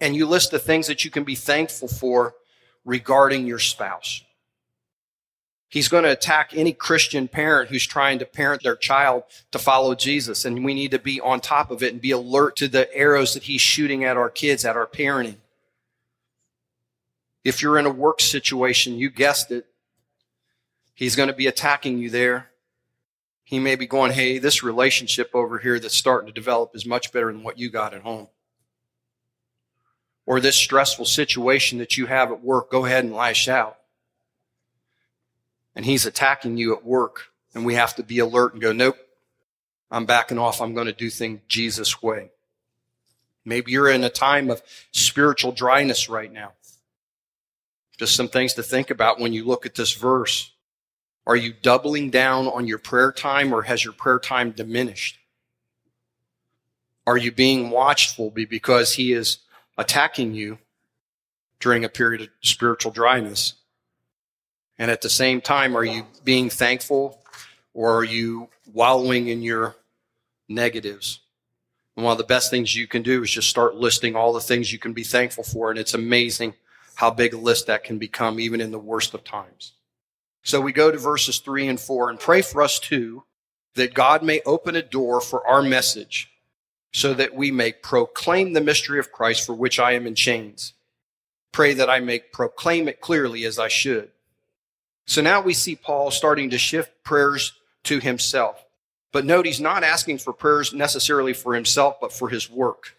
And 0.01 0.15
you 0.15 0.27
list 0.27 0.51
the 0.51 0.59
things 0.59 0.87
that 0.87 1.05
you 1.05 1.11
can 1.11 1.23
be 1.23 1.35
thankful 1.35 1.87
for 1.87 2.35
regarding 2.83 3.47
your 3.47 3.59
spouse. 3.59 4.23
He's 5.75 5.89
going 5.89 6.05
to 6.05 6.11
attack 6.11 6.51
any 6.55 6.71
Christian 6.71 7.27
parent 7.27 7.69
who's 7.69 7.85
trying 7.85 8.19
to 8.19 8.25
parent 8.25 8.63
their 8.63 8.77
child 8.77 9.23
to 9.51 9.59
follow 9.59 9.93
Jesus. 9.93 10.45
And 10.45 10.63
we 10.63 10.73
need 10.73 10.91
to 10.91 10.99
be 10.99 11.19
on 11.19 11.41
top 11.41 11.69
of 11.69 11.83
it 11.83 11.91
and 11.91 12.01
be 12.01 12.11
alert 12.11 12.55
to 12.55 12.69
the 12.69 12.87
arrows 12.95 13.33
that 13.33 13.43
he's 13.43 13.59
shooting 13.59 14.05
at 14.05 14.15
our 14.15 14.29
kids, 14.29 14.63
at 14.63 14.77
our 14.77 14.87
parenting. 14.87 15.35
If 17.43 17.61
you're 17.61 17.77
in 17.77 17.85
a 17.85 17.89
work 17.89 18.21
situation, 18.21 18.95
you 18.95 19.09
guessed 19.09 19.51
it, 19.51 19.65
he's 20.93 21.17
going 21.17 21.27
to 21.27 21.35
be 21.35 21.47
attacking 21.47 21.97
you 21.97 22.09
there. 22.09 22.51
He 23.43 23.59
may 23.59 23.75
be 23.75 23.85
going, 23.85 24.13
hey, 24.13 24.37
this 24.37 24.63
relationship 24.63 25.31
over 25.33 25.59
here 25.59 25.77
that's 25.77 25.93
starting 25.93 26.27
to 26.27 26.33
develop 26.33 26.73
is 26.73 26.85
much 26.85 27.11
better 27.11 27.33
than 27.33 27.43
what 27.43 27.59
you 27.59 27.69
got 27.69 27.93
at 27.93 28.03
home. 28.03 28.29
Or 30.25 30.39
this 30.39 30.55
stressful 30.55 31.03
situation 31.03 31.79
that 31.79 31.97
you 31.97 32.05
have 32.05 32.31
at 32.31 32.41
work, 32.41 32.71
go 32.71 32.85
ahead 32.85 33.03
and 33.03 33.13
lash 33.13 33.49
out 33.49 33.79
and 35.75 35.85
he's 35.85 36.05
attacking 36.05 36.57
you 36.57 36.75
at 36.75 36.85
work 36.85 37.31
and 37.53 37.65
we 37.65 37.75
have 37.75 37.95
to 37.95 38.03
be 38.03 38.19
alert 38.19 38.53
and 38.53 38.61
go, 38.61 38.71
nope, 38.71 38.97
I'm 39.91 40.05
backing 40.05 40.37
off. 40.37 40.61
I'm 40.61 40.73
going 40.73 40.87
to 40.87 40.93
do 40.93 41.09
things 41.09 41.41
Jesus' 41.47 42.01
way. 42.01 42.31
Maybe 43.45 43.71
you're 43.71 43.89
in 43.89 44.03
a 44.03 44.09
time 44.09 44.49
of 44.49 44.61
spiritual 44.91 45.51
dryness 45.51 46.09
right 46.09 46.31
now. 46.31 46.53
Just 47.97 48.15
some 48.15 48.27
things 48.27 48.55
to 48.55 48.63
think 48.63 48.89
about 48.89 49.19
when 49.19 49.33
you 49.33 49.45
look 49.45 49.65
at 49.65 49.75
this 49.75 49.93
verse. 49.93 50.51
Are 51.27 51.35
you 51.35 51.53
doubling 51.53 52.09
down 52.09 52.47
on 52.47 52.67
your 52.67 52.77
prayer 52.77 53.11
time 53.11 53.53
or 53.53 53.63
has 53.63 53.83
your 53.83 53.93
prayer 53.93 54.19
time 54.19 54.51
diminished? 54.51 55.17
Are 57.07 57.17
you 57.17 57.31
being 57.31 57.69
watchful 57.69 58.31
because 58.31 58.95
he 58.95 59.13
is 59.13 59.39
attacking 59.77 60.33
you 60.33 60.57
during 61.59 61.85
a 61.85 61.89
period 61.89 62.21
of 62.21 62.29
spiritual 62.41 62.91
dryness? 62.91 63.53
And 64.77 64.91
at 64.91 65.01
the 65.01 65.09
same 65.09 65.41
time, 65.41 65.75
are 65.77 65.85
you 65.85 66.05
being 66.23 66.49
thankful 66.49 67.19
or 67.73 67.95
are 67.97 68.03
you 68.03 68.49
wallowing 68.73 69.29
in 69.29 69.41
your 69.41 69.75
negatives? 70.49 71.21
And 71.95 72.03
one 72.03 72.11
of 72.11 72.17
the 72.17 72.25
best 72.25 72.51
things 72.51 72.75
you 72.75 72.87
can 72.87 73.01
do 73.01 73.23
is 73.23 73.31
just 73.31 73.49
start 73.49 73.75
listing 73.75 74.15
all 74.15 74.33
the 74.33 74.41
things 74.41 74.73
you 74.73 74.79
can 74.79 74.93
be 74.93 75.03
thankful 75.03 75.43
for. 75.43 75.69
And 75.69 75.79
it's 75.79 75.93
amazing 75.93 76.55
how 76.95 77.11
big 77.11 77.33
a 77.33 77.37
list 77.37 77.67
that 77.67 77.83
can 77.83 77.97
become, 77.97 78.39
even 78.39 78.59
in 78.59 78.71
the 78.71 78.79
worst 78.79 79.13
of 79.13 79.23
times. 79.23 79.73
So 80.43 80.61
we 80.61 80.73
go 80.73 80.91
to 80.91 80.97
verses 80.97 81.39
three 81.39 81.67
and 81.67 81.79
four 81.79 82.09
and 82.09 82.19
pray 82.19 82.41
for 82.41 82.61
us 82.61 82.79
too, 82.79 83.23
that 83.75 83.93
God 83.93 84.23
may 84.23 84.41
open 84.45 84.75
a 84.75 84.81
door 84.81 85.19
for 85.21 85.45
our 85.47 85.61
message 85.61 86.31
so 86.93 87.13
that 87.13 87.33
we 87.33 87.51
may 87.51 87.71
proclaim 87.71 88.53
the 88.53 88.61
mystery 88.61 88.99
of 88.99 89.11
Christ 89.11 89.45
for 89.45 89.53
which 89.53 89.79
I 89.79 89.93
am 89.93 90.07
in 90.07 90.15
chains. 90.15 90.73
Pray 91.51 91.73
that 91.73 91.89
I 91.89 91.99
may 91.99 92.19
proclaim 92.19 92.87
it 92.87 93.01
clearly 93.01 93.43
as 93.45 93.57
I 93.57 93.67
should. 93.67 94.11
So 95.05 95.21
now 95.21 95.41
we 95.41 95.53
see 95.53 95.75
Paul 95.75 96.11
starting 96.11 96.49
to 96.49 96.57
shift 96.57 97.03
prayers 97.03 97.53
to 97.83 97.99
himself. 97.99 98.63
But 99.11 99.25
note, 99.25 99.45
he's 99.45 99.61
not 99.61 99.83
asking 99.83 100.17
for 100.17 100.33
prayers 100.33 100.73
necessarily 100.73 101.33
for 101.33 101.53
himself, 101.53 101.97
but 102.01 102.11
for 102.11 102.29
his 102.29 102.49
work. 102.49 102.97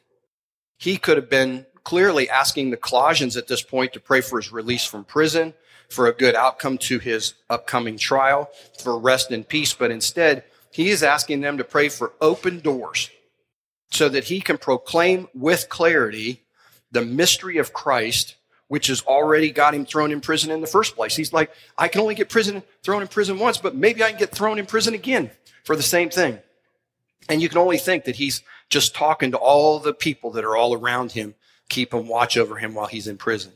He 0.79 0.97
could 0.97 1.17
have 1.17 1.29
been 1.29 1.67
clearly 1.85 2.31
asking 2.31 2.71
the 2.71 2.77
Colossians 2.77 3.37
at 3.37 3.49
this 3.49 3.63
point 3.63 3.93
to 3.93 4.01
pray 4.01 4.21
for 4.21 4.39
his 4.39 4.53
release 4.53 4.85
from 4.85 5.05
prison, 5.05 5.55
for 5.89 6.07
a 6.07 6.13
good 6.13 6.35
outcome 6.35 6.79
to 6.79 6.99
his 6.99 7.35
upcoming 7.51 7.99
trial, 7.99 8.49
for 8.83 8.99
rest 8.99 9.31
and 9.31 9.47
peace. 9.47 9.75
But 9.75 9.91
instead, 9.91 10.45
he 10.71 10.91
is 10.91 11.03
asking 11.03 11.41
them 11.41 11.59
to 11.59 11.65
pray 11.65 11.89
for 11.89 12.13
open 12.21 12.61
doors 12.61 13.11
so 13.91 14.09
that 14.09 14.25
he 14.25 14.41
can 14.41 14.59
proclaim 14.59 15.29
with 15.35 15.69
clarity 15.69 16.43
the 16.91 17.05
mystery 17.05 17.59
of 17.59 17.73
Christ 17.73 18.36
which 18.69 18.89
has 18.89 19.03
already 19.03 19.51
got 19.51 19.75
him 19.75 19.87
thrown 19.87 20.11
in 20.11 20.21
prison 20.21 20.51
in 20.51 20.61
the 20.61 20.67
first 20.67 20.97
place. 20.97 21.15
He's 21.15 21.33
like, 21.33 21.51
I 21.79 21.89
can 21.89 22.01
only 22.01 22.15
get 22.15 22.29
prison 22.29 22.63
thrown 22.83 23.03
in 23.03 23.09
prison 23.09 23.39
once, 23.39 23.59
but 23.59 23.75
maybe 23.75 24.03
I 24.03 24.11
can 24.11 24.19
get 24.19 24.33
thrown 24.33 24.59
in 24.59 24.67
prison 24.67 24.95
again 24.95 25.31
for 25.65 25.77
the 25.77 25.83
same 25.83 26.11
thing. 26.11 26.39
And 27.29 27.43
you 27.43 27.49
can 27.49 27.59
only 27.59 27.79
think 27.79 28.05
that 28.05 28.17
he's 28.17 28.43
just 28.69 28.95
talking 28.95 29.31
to 29.33 29.37
all 29.37 29.79
the 29.79 29.95
people 29.95 30.31
that 30.33 30.45
are 30.45 30.57
all 30.57 30.75
around 30.75 31.13
him 31.13 31.35
keep 31.69 31.93
and 31.93 32.09
watch 32.09 32.37
over 32.37 32.57
him 32.57 32.75
while 32.75 32.87
he's 32.87 33.09
in 33.09 33.17
prison. 33.17 33.53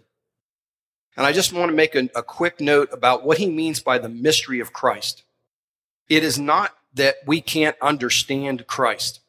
And 1.16 1.26
I 1.26 1.32
just 1.32 1.52
want 1.52 1.70
to 1.70 1.76
make 1.76 1.94
a, 1.94 2.08
a 2.14 2.22
quick 2.22 2.60
note 2.60 2.88
about 2.92 3.24
what 3.24 3.38
he 3.38 3.50
means 3.50 3.80
by 3.80 3.98
the 3.98 4.08
mystery 4.08 4.60
of 4.60 4.72
Christ. 4.72 5.22
It 6.08 6.24
is 6.24 6.38
not 6.38 6.74
that 6.94 7.16
we 7.26 7.40
can't 7.40 7.76
understand 7.80 8.66
Christ. 8.66 9.20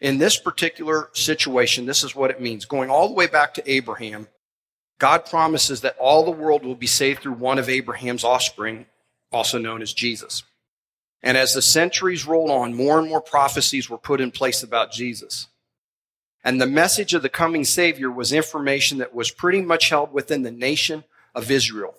In 0.00 0.18
this 0.18 0.38
particular 0.38 1.10
situation, 1.12 1.86
this 1.86 2.02
is 2.02 2.14
what 2.14 2.30
it 2.30 2.40
means. 2.40 2.64
Going 2.64 2.90
all 2.90 3.08
the 3.08 3.14
way 3.14 3.26
back 3.26 3.54
to 3.54 3.70
Abraham, 3.70 4.28
God 5.02 5.26
promises 5.26 5.80
that 5.80 5.96
all 5.98 6.24
the 6.24 6.30
world 6.30 6.64
will 6.64 6.76
be 6.76 6.86
saved 6.86 7.22
through 7.22 7.32
one 7.32 7.58
of 7.58 7.68
Abraham's 7.68 8.22
offspring, 8.22 8.86
also 9.32 9.58
known 9.58 9.82
as 9.82 9.92
Jesus. 9.92 10.44
And 11.24 11.36
as 11.36 11.54
the 11.54 11.60
centuries 11.60 12.24
rolled 12.24 12.52
on, 12.52 12.72
more 12.72 13.00
and 13.00 13.08
more 13.08 13.20
prophecies 13.20 13.90
were 13.90 13.98
put 13.98 14.20
in 14.20 14.30
place 14.30 14.62
about 14.62 14.92
Jesus. 14.92 15.48
And 16.44 16.60
the 16.60 16.68
message 16.68 17.14
of 17.14 17.22
the 17.22 17.28
coming 17.28 17.64
Savior 17.64 18.12
was 18.12 18.32
information 18.32 18.98
that 18.98 19.12
was 19.12 19.32
pretty 19.32 19.60
much 19.60 19.88
held 19.88 20.12
within 20.12 20.42
the 20.42 20.52
nation 20.52 21.02
of 21.34 21.50
Israel. 21.50 21.96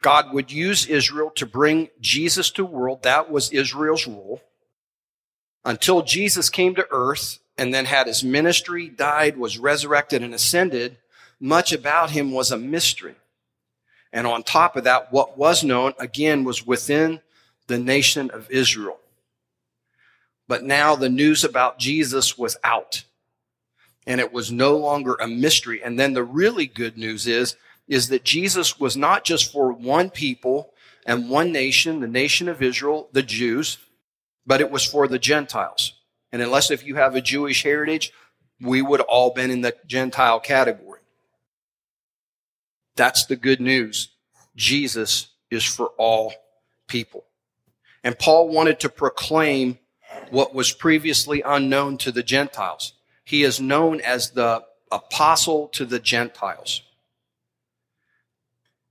God 0.00 0.32
would 0.32 0.52
use 0.52 0.86
Israel 0.86 1.30
to 1.30 1.44
bring 1.44 1.88
Jesus 2.00 2.52
to 2.52 2.62
the 2.62 2.66
world. 2.66 3.02
That 3.02 3.32
was 3.32 3.50
Israel's 3.50 4.06
role. 4.06 4.42
Until 5.64 6.02
Jesus 6.02 6.50
came 6.50 6.76
to 6.76 6.86
earth 6.92 7.40
and 7.58 7.74
then 7.74 7.86
had 7.86 8.06
his 8.06 8.22
ministry, 8.22 8.88
died, 8.88 9.36
was 9.36 9.58
resurrected, 9.58 10.22
and 10.22 10.32
ascended, 10.32 10.98
much 11.40 11.72
about 11.72 12.10
him 12.10 12.32
was 12.32 12.50
a 12.50 12.58
mystery. 12.58 13.14
And 14.12 14.26
on 14.26 14.42
top 14.42 14.76
of 14.76 14.84
that, 14.84 15.12
what 15.12 15.36
was 15.36 15.62
known, 15.62 15.92
again, 15.98 16.44
was 16.44 16.66
within 16.66 17.20
the 17.66 17.78
nation 17.78 18.30
of 18.30 18.50
Israel. 18.50 18.98
But 20.48 20.62
now 20.62 20.94
the 20.94 21.08
news 21.08 21.44
about 21.44 21.78
Jesus 21.78 22.38
was 22.38 22.56
out 22.62 23.04
and 24.06 24.20
it 24.20 24.32
was 24.32 24.52
no 24.52 24.76
longer 24.76 25.14
a 25.14 25.26
mystery. 25.26 25.82
And 25.82 25.98
then 25.98 26.14
the 26.14 26.22
really 26.22 26.66
good 26.66 26.96
news 26.96 27.26
is, 27.26 27.56
is 27.88 28.08
that 28.08 28.24
Jesus 28.24 28.78
was 28.78 28.96
not 28.96 29.24
just 29.24 29.52
for 29.52 29.72
one 29.72 30.10
people 30.10 30.72
and 31.04 31.28
one 31.28 31.52
nation, 31.52 32.00
the 32.00 32.08
nation 32.08 32.48
of 32.48 32.62
Israel, 32.62 33.08
the 33.12 33.22
Jews, 33.22 33.78
but 34.46 34.60
it 34.60 34.70
was 34.70 34.84
for 34.84 35.08
the 35.08 35.18
Gentiles. 35.18 35.94
And 36.32 36.40
unless 36.40 36.70
if 36.70 36.84
you 36.84 36.96
have 36.96 37.16
a 37.16 37.20
Jewish 37.20 37.62
heritage, 37.62 38.12
we 38.60 38.80
would 38.82 39.00
all 39.00 39.32
been 39.32 39.50
in 39.50 39.60
the 39.60 39.74
Gentile 39.86 40.40
category. 40.40 40.85
That's 42.96 43.26
the 43.26 43.36
good 43.36 43.60
news. 43.60 44.08
Jesus 44.56 45.28
is 45.50 45.64
for 45.64 45.88
all 45.98 46.32
people. 46.88 47.24
And 48.02 48.18
Paul 48.18 48.48
wanted 48.48 48.80
to 48.80 48.88
proclaim 48.88 49.78
what 50.30 50.54
was 50.54 50.72
previously 50.72 51.42
unknown 51.42 51.98
to 51.98 52.12
the 52.12 52.22
Gentiles. 52.22 52.94
He 53.24 53.42
is 53.42 53.60
known 53.60 54.00
as 54.00 54.30
the 54.30 54.64
apostle 54.90 55.68
to 55.68 55.84
the 55.84 55.98
Gentiles. 55.98 56.82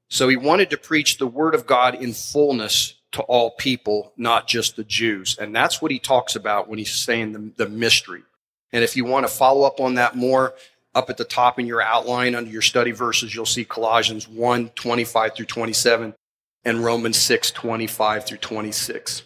So 0.10 0.28
he 0.28 0.38
wanted 0.38 0.70
to 0.70 0.78
preach 0.78 1.18
the 1.18 1.28
word 1.28 1.56
of 1.56 1.66
God 1.66 1.96
in 1.96 2.14
fullness 2.14 2.96
to 3.14 3.22
all 3.24 3.52
people, 3.52 4.14
not 4.18 4.48
just 4.48 4.76
the 4.76 4.84
Jews. 4.84 5.38
And 5.40 5.56
that's 5.56 5.82
what 5.82 5.92
he 5.92 6.00
talks 6.00 6.36
about 6.36 6.68
when 6.68 6.78
he's 6.78 6.94
saying 6.94 7.32
the, 7.32 7.66
the 7.66 7.70
mystery. 7.70 8.24
And 8.72 8.84
if 8.84 8.98
you 8.98 9.06
want 9.06 9.26
to 9.26 9.34
follow 9.34 9.64
up 9.64 9.80
on 9.80 9.96
that 9.96 10.16
more, 10.16 10.54
up 10.96 11.10
at 11.10 11.18
the 11.18 11.26
top 11.26 11.60
in 11.60 11.68
your 11.68 11.82
outline 11.82 12.34
under 12.34 12.50
your 12.50 12.62
study 12.62 12.92
verses, 12.92 13.36
you'll 13.36 13.46
see 13.46 13.66
Colossians 13.66 14.28
1 14.28 14.70
25 14.70 15.36
through 15.36 15.46
27 15.46 16.16
and 16.64 16.84
Romans 16.84 17.18
6 17.18 17.52
25 17.52 18.26
through 18.26 18.38
26. 18.38 19.24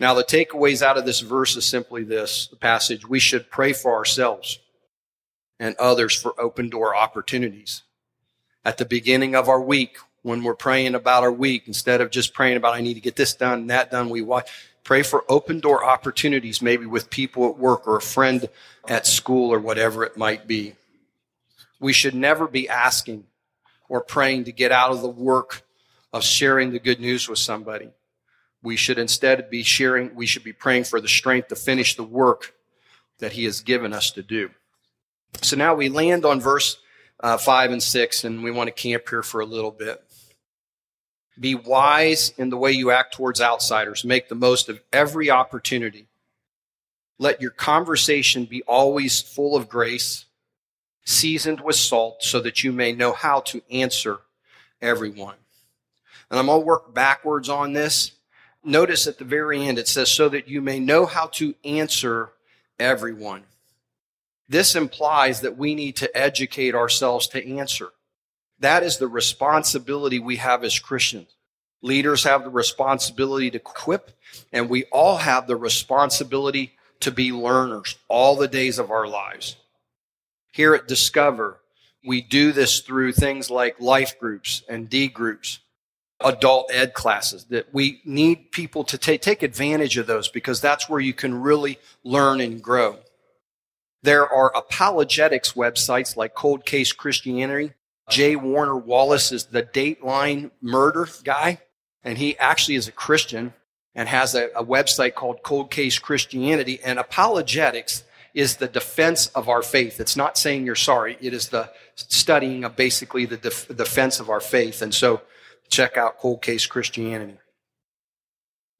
Now, 0.00 0.14
the 0.14 0.22
takeaways 0.22 0.80
out 0.80 0.96
of 0.96 1.04
this 1.04 1.20
verse 1.20 1.56
is 1.56 1.66
simply 1.66 2.04
this 2.04 2.46
the 2.46 2.56
passage 2.56 3.06
we 3.06 3.18
should 3.18 3.50
pray 3.50 3.72
for 3.72 3.94
ourselves 3.94 4.60
and 5.58 5.74
others 5.76 6.14
for 6.14 6.40
open 6.40 6.68
door 6.68 6.94
opportunities. 6.94 7.82
At 8.64 8.78
the 8.78 8.84
beginning 8.84 9.34
of 9.34 9.48
our 9.48 9.60
week, 9.60 9.98
when 10.22 10.44
we're 10.44 10.54
praying 10.54 10.94
about 10.94 11.24
our 11.24 11.32
week, 11.32 11.64
instead 11.66 12.00
of 12.00 12.10
just 12.10 12.34
praying 12.34 12.56
about, 12.56 12.74
I 12.74 12.80
need 12.80 12.94
to 12.94 13.00
get 13.00 13.16
this 13.16 13.34
done 13.34 13.60
and 13.60 13.70
that 13.70 13.90
done, 13.90 14.10
we 14.10 14.22
watch, 14.22 14.50
pray 14.88 15.02
for 15.02 15.22
open 15.28 15.60
door 15.60 15.84
opportunities, 15.84 16.62
maybe 16.62 16.86
with 16.86 17.10
people 17.10 17.46
at 17.46 17.58
work 17.58 17.86
or 17.86 17.98
a 17.98 18.00
friend 18.00 18.48
at 18.88 19.06
school 19.06 19.52
or 19.52 19.58
whatever 19.58 20.02
it 20.02 20.16
might 20.16 20.46
be. 20.46 20.72
We 21.78 21.92
should 21.92 22.14
never 22.14 22.48
be 22.48 22.70
asking 22.70 23.24
or 23.90 24.00
praying 24.00 24.44
to 24.44 24.52
get 24.52 24.72
out 24.72 24.90
of 24.90 25.02
the 25.02 25.10
work 25.10 25.60
of 26.10 26.24
sharing 26.24 26.72
the 26.72 26.78
good 26.78 27.00
news 27.00 27.28
with 27.28 27.38
somebody. 27.38 27.90
We 28.62 28.76
should 28.76 28.98
instead 28.98 29.50
be 29.50 29.62
sharing, 29.62 30.14
we 30.14 30.24
should 30.24 30.42
be 30.42 30.54
praying 30.54 30.84
for 30.84 31.02
the 31.02 31.06
strength 31.06 31.48
to 31.48 31.54
finish 31.54 31.94
the 31.94 32.02
work 32.02 32.54
that 33.18 33.32
He 33.32 33.44
has 33.44 33.60
given 33.60 33.92
us 33.92 34.10
to 34.12 34.22
do. 34.22 34.48
So 35.42 35.54
now 35.54 35.74
we 35.74 35.90
land 35.90 36.24
on 36.24 36.40
verse 36.40 36.78
uh, 37.20 37.36
5 37.36 37.72
and 37.72 37.82
6, 37.82 38.24
and 38.24 38.42
we 38.42 38.50
want 38.50 38.68
to 38.68 38.72
camp 38.72 39.06
here 39.10 39.22
for 39.22 39.42
a 39.42 39.44
little 39.44 39.70
bit. 39.70 40.02
Be 41.38 41.54
wise 41.54 42.32
in 42.36 42.50
the 42.50 42.56
way 42.56 42.72
you 42.72 42.90
act 42.90 43.14
towards 43.14 43.40
outsiders. 43.40 44.04
Make 44.04 44.28
the 44.28 44.34
most 44.34 44.68
of 44.68 44.80
every 44.92 45.30
opportunity. 45.30 46.06
Let 47.18 47.40
your 47.40 47.50
conversation 47.50 48.44
be 48.44 48.62
always 48.62 49.20
full 49.20 49.56
of 49.56 49.68
grace, 49.68 50.24
seasoned 51.04 51.60
with 51.60 51.76
salt, 51.76 52.22
so 52.22 52.40
that 52.40 52.62
you 52.62 52.72
may 52.72 52.92
know 52.92 53.12
how 53.12 53.40
to 53.40 53.62
answer 53.70 54.18
everyone. 54.80 55.36
And 56.30 56.38
I'm 56.38 56.46
going 56.46 56.60
to 56.60 56.66
work 56.66 56.92
backwards 56.94 57.48
on 57.48 57.72
this 57.72 58.12
notice 58.64 59.06
at 59.06 59.18
the 59.18 59.24
very 59.24 59.66
end, 59.66 59.78
it 59.78 59.88
says, 59.88 60.10
so 60.10 60.28
that 60.28 60.48
you 60.48 60.60
may 60.60 60.78
know 60.78 61.06
how 61.06 61.26
to 61.26 61.54
answer 61.64 62.30
everyone. 62.78 63.44
This 64.48 64.74
implies 64.74 65.40
that 65.40 65.56
we 65.56 65.74
need 65.74 65.96
to 65.96 66.16
educate 66.16 66.74
ourselves 66.74 67.26
to 67.28 67.56
answer. 67.56 67.88
That 68.60 68.82
is 68.82 68.98
the 68.98 69.08
responsibility 69.08 70.18
we 70.18 70.36
have 70.36 70.64
as 70.64 70.78
Christians. 70.78 71.34
Leaders 71.80 72.24
have 72.24 72.42
the 72.42 72.50
responsibility 72.50 73.50
to 73.50 73.58
equip, 73.58 74.10
and 74.52 74.68
we 74.68 74.84
all 74.84 75.18
have 75.18 75.46
the 75.46 75.56
responsibility 75.56 76.74
to 77.00 77.12
be 77.12 77.30
learners 77.30 77.96
all 78.08 78.36
the 78.36 78.48
days 78.48 78.78
of 78.78 78.90
our 78.90 79.06
lives. 79.06 79.56
Here 80.52 80.74
at 80.74 80.88
Discover, 80.88 81.60
we 82.04 82.20
do 82.20 82.50
this 82.52 82.80
through 82.80 83.12
things 83.12 83.50
like 83.50 83.80
life 83.80 84.18
groups 84.18 84.62
and 84.68 84.90
D 84.90 85.06
groups 85.06 85.60
adult 86.20 86.70
ed 86.72 86.94
classes 86.94 87.44
that 87.44 87.72
we 87.72 88.00
need 88.04 88.50
people 88.50 88.84
to 88.84 88.98
take, 88.98 89.22
take 89.22 89.42
advantage 89.42 89.96
of 89.96 90.06
those 90.06 90.28
because 90.28 90.60
that's 90.60 90.88
where 90.88 91.00
you 91.00 91.14
can 91.14 91.40
really 91.40 91.78
learn 92.02 92.40
and 92.40 92.62
grow. 92.62 92.96
There 94.02 94.28
are 94.28 94.56
apologetics 94.56 95.52
websites 95.52 96.16
like 96.16 96.34
Cold 96.34 96.64
Case 96.64 96.92
Christianity. 96.92 97.72
J. 98.08 98.36
Warner 98.36 98.76
Wallace 98.76 99.32
is 99.32 99.46
the 99.46 99.62
Dateline 99.62 100.50
murder 100.62 101.08
guy, 101.24 101.60
and 102.02 102.18
he 102.18 102.38
actually 102.38 102.76
is 102.76 102.88
a 102.88 102.92
Christian 102.92 103.52
and 103.94 104.08
has 104.08 104.34
a, 104.34 104.46
a 104.54 104.64
website 104.64 105.14
called 105.14 105.42
Cold 105.42 105.70
Case 105.70 105.98
Christianity. 105.98 106.80
And 106.84 106.98
apologetics 106.98 108.04
is 108.34 108.56
the 108.56 108.68
defense 108.68 109.26
of 109.28 109.48
our 109.48 109.62
faith. 109.62 110.00
It's 110.00 110.16
not 110.16 110.38
saying 110.38 110.64
you're 110.64 110.74
sorry. 110.74 111.16
It 111.20 111.34
is 111.34 111.48
the 111.48 111.70
studying 111.94 112.64
of 112.64 112.76
basically 112.76 113.24
the 113.26 113.36
def- 113.36 113.68
defense 113.76 114.20
of 114.20 114.30
our 114.30 114.40
faith. 114.40 114.82
And 114.82 114.94
so 114.94 115.22
check 115.68 115.96
out 115.96 116.18
Cold 116.18 116.42
Case 116.42 116.66
Christianity. 116.66 117.38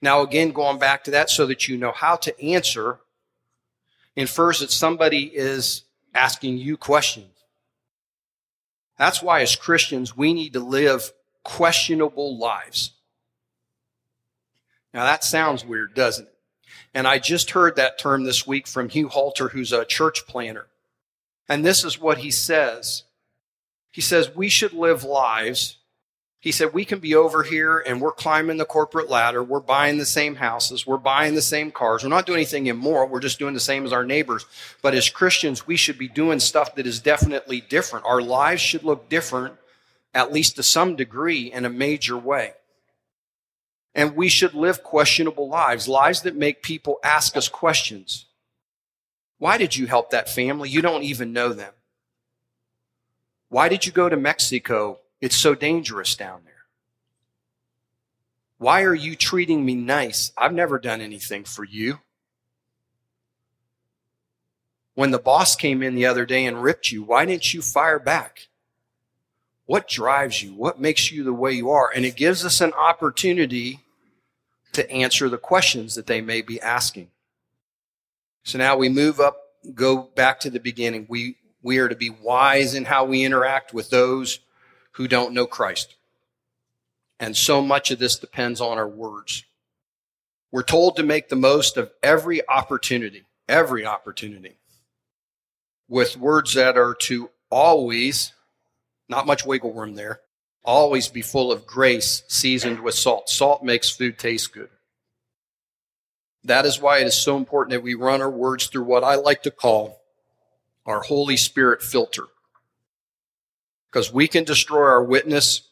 Now, 0.00 0.23
again, 0.23 0.52
going 0.52 0.78
back 0.78 1.04
to 1.04 1.11
that 1.11 1.28
so 1.28 1.47
that 1.47 1.66
you 1.66 1.76
know 1.76 1.92
how 1.92 2.16
to 2.16 2.40
answer, 2.42 3.00
infers 4.14 4.61
that 4.61 4.70
somebody 4.70 5.25
is 5.25 5.82
asking 6.14 6.58
you 6.58 6.76
questions. 6.76 7.38
That's 8.99 9.23
why, 9.23 9.40
as 9.43 9.57
Christians, 9.57 10.17
we 10.17 10.35
need 10.35 10.52
to 10.55 10.61
live 10.61 11.12
questionable 11.45 12.37
lives. 12.37 12.93
Now, 14.93 15.05
that 15.05 15.25
sounds 15.25 15.64
weird, 15.64 15.95
doesn't 15.95 16.26
it? 16.26 16.35
And 16.95 17.07
I 17.07 17.19
just 17.19 17.52
heard 17.52 17.76
that 17.76 17.99
term 17.99 18.25
this 18.25 18.47
week 18.47 18.67
from 18.67 18.88
Hugh 18.88 19.09
Halter, 19.09 19.49
who's 19.49 19.73
a 19.73 19.85
church 19.85 20.26
planner. 20.26 20.67
And 21.49 21.64
this 21.64 21.85
is 21.85 22.00
what 22.00 22.19
he 22.19 22.31
says. 22.31 23.05
He 23.90 24.00
says, 24.00 24.35
We 24.35 24.49
should 24.49 24.73
live 24.73 25.05
lives 25.05 25.77
he 26.40 26.52
said, 26.52 26.73
We 26.73 26.85
can 26.85 27.00
be 27.00 27.14
over 27.14 27.42
here 27.42 27.78
and 27.78 28.00
we're 28.00 28.12
climbing 28.12 28.59
the 28.59 28.64
corporate 28.64 29.11
ladder. 29.11 29.42
We're 29.42 29.61
buying 29.61 29.99
the 29.99 30.07
same 30.07 30.37
houses. 30.37 30.87
We're 30.87 30.97
buying 30.97 31.35
the 31.35 31.42
same 31.42 31.73
cars. 31.73 32.02
We're 32.02 32.11
not 32.11 32.26
doing 32.26 32.38
anything 32.38 32.66
immoral. 32.66 33.09
We're 33.09 33.21
just 33.21 33.40
doing 33.40 33.54
the 33.54 33.61
same 33.61 33.85
as 33.85 33.92
our 33.92 34.04
neighbors. 34.04 34.47
But 34.80 34.95
as 34.95 35.11
Christians, 35.11 35.66
we 35.66 35.76
should 35.76 35.99
be 35.99 36.09
doing 36.09 36.38
stuff 36.38 36.76
that 36.76 36.87
is 36.87 37.00
definitely 37.00 37.61
different. 37.61 38.07
Our 38.07 38.23
lives 38.23 38.62
should 38.62 38.85
look 38.85 39.09
different, 39.09 39.54
at 40.14 40.33
least 40.33 40.57
to 40.57 40.62
some 40.62 40.95
degree, 40.95 41.52
in 41.52 41.64
a 41.64 41.71
major 41.71 42.16
way. 42.16 42.52
And 43.95 44.14
we 44.14 44.28
should 44.28 44.54
live 44.54 44.85
questionable 44.85 45.49
lives, 45.49 45.88
lives 45.88 46.23
that 46.23 46.37
make 46.37 46.62
people 46.62 46.99
ask 47.02 47.37
us 47.37 47.49
questions. 47.49 48.26
Why 49.38 49.59
did 49.59 49.76
you 49.76 49.87
help 49.87 50.11
that 50.11 50.28
family? 50.28 50.68
You 50.68 50.83
don't 50.83 51.02
even 51.02 51.33
know 51.33 51.52
them. 51.52 51.73
Why 53.49 53.68
did 53.68 53.87
you 53.87 53.92
go 53.92 54.09
to 54.09 54.16
Mexico 54.16 55.00
it's 55.20 55.37
so 55.37 55.54
dangerous 55.54 56.14
down 56.14 56.42
there. 56.44 56.54
Why 58.58 58.82
are 58.82 58.94
you 58.94 59.14
treating 59.14 59.64
me 59.64 59.75
nice? 59.75 60.32
I've 60.37 60.52
never 60.52 60.78
done 60.78 61.00
anything 61.00 61.44
for 61.44 61.64
you. 61.64 62.00
When 64.94 65.12
the 65.12 65.18
boss 65.18 65.54
came 65.54 65.82
in 65.82 65.94
the 65.94 66.06
other 66.06 66.26
day 66.26 66.44
and 66.44 66.62
ripped 66.62 66.90
you, 66.90 67.04
why 67.04 67.25
didn't 67.25 67.54
you 67.54 67.62
fire 67.62 68.00
back? 68.00 68.48
What 69.66 69.87
drives 69.87 70.42
you? 70.42 70.54
What 70.54 70.80
makes 70.80 71.12
you 71.12 71.22
the 71.22 71.32
way 71.32 71.52
you 71.52 71.70
are? 71.70 71.90
And 71.94 72.04
it 72.04 72.16
gives 72.16 72.44
us 72.44 72.60
an 72.60 72.72
opportunity 72.72 73.80
to 74.72 74.90
answer 74.90 75.28
the 75.28 75.38
questions 75.38 75.94
that 75.94 76.06
they 76.06 76.20
may 76.20 76.42
be 76.42 76.60
asking. 76.60 77.10
So 78.42 78.58
now 78.58 78.76
we 78.76 78.88
move 78.88 79.20
up, 79.20 79.37
go 79.75 80.02
back 80.02 80.40
to 80.40 80.50
the 80.50 80.58
beginning. 80.58 81.06
We, 81.08 81.37
we 81.62 81.78
are 81.78 81.88
to 81.88 81.94
be 81.94 82.10
wise 82.10 82.75
in 82.75 82.87
how 82.87 83.04
we 83.04 83.25
interact 83.25 83.72
with 83.72 83.90
those 83.90 84.40
who 84.99 85.09
don't 85.09 85.33
know 85.33 85.47
Christ. 85.47 85.95
And 87.21 87.37
so 87.37 87.62
much 87.62 87.93
of 87.93 88.00
this 88.00 88.19
depends 88.19 88.61
on 88.61 88.78
our 88.78 88.88
words. 88.88 89.45
We're 90.50 90.62
told 90.64 90.97
to 90.97 91.05
make 91.05 91.28
the 91.28 91.37
most 91.37 91.76
of 91.76 91.93
every 92.02 92.47
opportunity, 92.49 93.25
every 93.49 93.87
opportunity 93.87 94.59
with 95.88 96.17
words 96.17 96.55
that 96.55 96.76
are 96.76 96.95
to 96.95 97.31
always, 97.49 98.33
not 99.09 99.26
much 99.26 99.47
wiggle 99.47 99.73
room 99.73 99.95
there, 99.95 100.21
always 100.64 101.07
be 101.07 101.23
full 101.23 101.52
of 101.52 101.64
grace 101.64 102.25
seasoned 102.26 102.81
with 102.81 102.97
salt. 102.97 103.28
Salt 103.28 103.62
makes 103.62 103.88
food 103.88 104.19
taste 104.19 104.52
good. 104.52 104.69
That 106.43 106.67
is 106.67 106.81
why 106.81 106.99
it 106.99 107.07
is 107.07 107.14
so 107.14 107.37
important 107.37 107.71
that 107.71 107.85
we 107.85 107.95
run 107.95 108.21
our 108.21 108.31
words 108.31 108.67
through 108.67 108.85
what 108.85 109.05
I 109.05 109.14
like 109.14 109.45
to 109.45 109.52
call 109.52 110.00
our 110.85 111.02
Holy 111.02 111.37
Spirit 111.37 111.83
filter. 111.83 112.25
Because 113.90 114.12
we 114.12 114.28
can 114.28 114.45
destroy 114.45 114.85
our 114.85 115.02
witness 115.02 115.62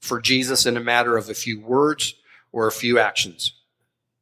for 0.00 0.20
Jesus 0.20 0.66
in 0.66 0.76
a 0.76 0.80
matter 0.80 1.16
of 1.16 1.28
a 1.30 1.34
few 1.34 1.60
words 1.60 2.14
or 2.52 2.66
a 2.66 2.72
few 2.72 2.98
actions. 2.98 3.54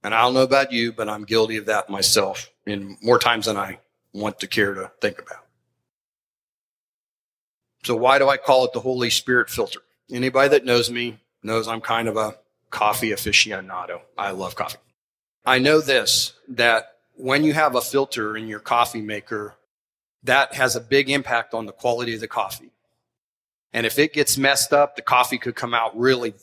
And 0.03 0.15
I 0.15 0.23
don't 0.23 0.35
know 0.35 0.43
about 0.43 0.73
you, 0.73 0.93
but 0.93 1.09
I'm 1.09 1.25
guilty 1.25 1.57
of 1.57 1.67
that 1.67 1.91
myself 1.91 2.51
in 2.67 2.97
more 3.03 3.19
times 3.19 3.47
than 3.47 3.57
I 3.57 3.79
want 4.13 4.41
to 4.41 4.47
care 4.47 4.75
to 4.75 4.91
think 5.01 5.21
about. 5.21 5.45
So 7.85 7.97
why 7.97 8.19
do 8.19 8.29
I 8.29 8.37
call 8.37 8.65
it 8.65 8.73
the 8.73 8.81
Holy 8.81 9.11
Spirit 9.11 9.51
filter? 9.51 9.81
Anybody 10.11 10.51
that 10.51 10.65
knows 10.65 10.91
me 10.91 11.19
knows 11.43 11.67
I'm 11.67 11.81
kind 11.81 12.09
of 12.09 12.17
a 12.17 12.37
coffee 12.71 13.11
aficionado. 13.11 14.01
I 14.17 14.31
love 14.31 14.55
coffee. 14.55 14.79
I 15.45 15.59
know 15.59 15.81
this, 15.81 16.35
that 16.49 16.99
when 17.15 17.43
you 17.43 17.53
have 17.53 17.75
a 17.75 17.81
filter 17.81 18.37
in 18.37 18.47
your 18.47 18.61
coffee 18.61 19.01
maker, 19.01 19.55
that 20.25 20.55
has 20.55 20.77
a 20.77 20.81
big 20.81 21.11
impact 21.11 21.55
on 21.55 21.67
the 21.67 21.73
quality 21.73 22.15
of 22.15 22.21
the 22.21 22.29
coffee. 22.29 22.71
And 23.73 23.87
if 23.87 23.99
it 23.99 24.13
gets 24.13 24.37
messed 24.37 24.73
up, 24.73 24.97
the 24.97 25.03
coffee 25.03 25.39
could 25.39 25.57
come 25.57 25.75
out 25.75 25.99
really 25.99 26.35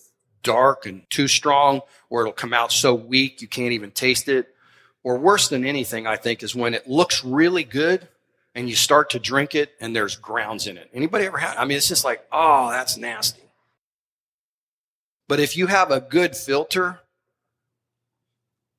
dark 0.42 0.86
and 0.86 1.08
too 1.10 1.28
strong, 1.28 1.82
or 2.10 2.22
it'll 2.22 2.34
come 2.34 2.54
out 2.54 2.72
so 2.72 2.96
weak 2.96 3.42
you 3.42 3.48
can't 3.48 3.74
even 3.74 3.92
taste 3.92 4.28
it. 4.28 4.54
Or 5.04 5.18
worse 5.18 5.48
than 5.48 5.66
anything, 5.66 6.08
I 6.08 6.18
think, 6.18 6.44
is 6.44 6.54
when 6.54 6.74
it 6.74 6.90
looks 6.90 7.24
really 7.24 7.64
good 7.64 8.08
and 8.54 8.68
you 8.68 8.76
start 8.76 9.12
to 9.12 9.20
drink 9.20 9.56
it 9.56 9.74
and 9.80 9.96
there's 9.96 10.18
grounds 10.18 10.68
in 10.68 10.78
it. 10.78 10.90
Anybody 10.94 11.26
ever 11.26 11.38
had? 11.38 11.56
I 11.58 11.66
mean, 11.66 11.78
it's 11.78 11.88
just 11.88 12.04
like, 12.04 12.26
oh, 12.32 12.70
that's 12.70 12.98
nasty. 12.98 13.42
But 15.30 15.40
if 15.40 15.56
you 15.56 15.68
have 15.68 15.92
a 15.92 16.02
good 16.02 16.36
filter, 16.36 17.00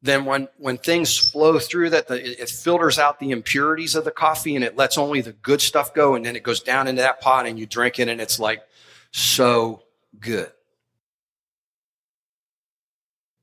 then 0.02 0.24
when, 0.24 0.48
when 0.56 0.78
things 0.78 1.16
flow 1.18 1.58
through 1.58 1.90
that, 1.90 2.08
the, 2.08 2.42
it 2.42 2.48
filters 2.48 2.98
out 2.98 3.20
the 3.20 3.32
impurities 3.32 3.94
of 3.94 4.04
the 4.04 4.10
coffee 4.10 4.56
and 4.56 4.64
it 4.64 4.76
lets 4.76 4.96
only 4.96 5.20
the 5.20 5.32
good 5.32 5.60
stuff 5.60 5.92
go. 5.92 6.14
And 6.14 6.24
then 6.24 6.36
it 6.36 6.42
goes 6.42 6.60
down 6.60 6.88
into 6.88 7.02
that 7.02 7.20
pot 7.20 7.46
and 7.46 7.58
you 7.58 7.66
drink 7.66 7.98
it 7.98 8.08
and 8.08 8.20
it's 8.20 8.40
like 8.40 8.62
so 9.10 9.82
good. 10.18 10.50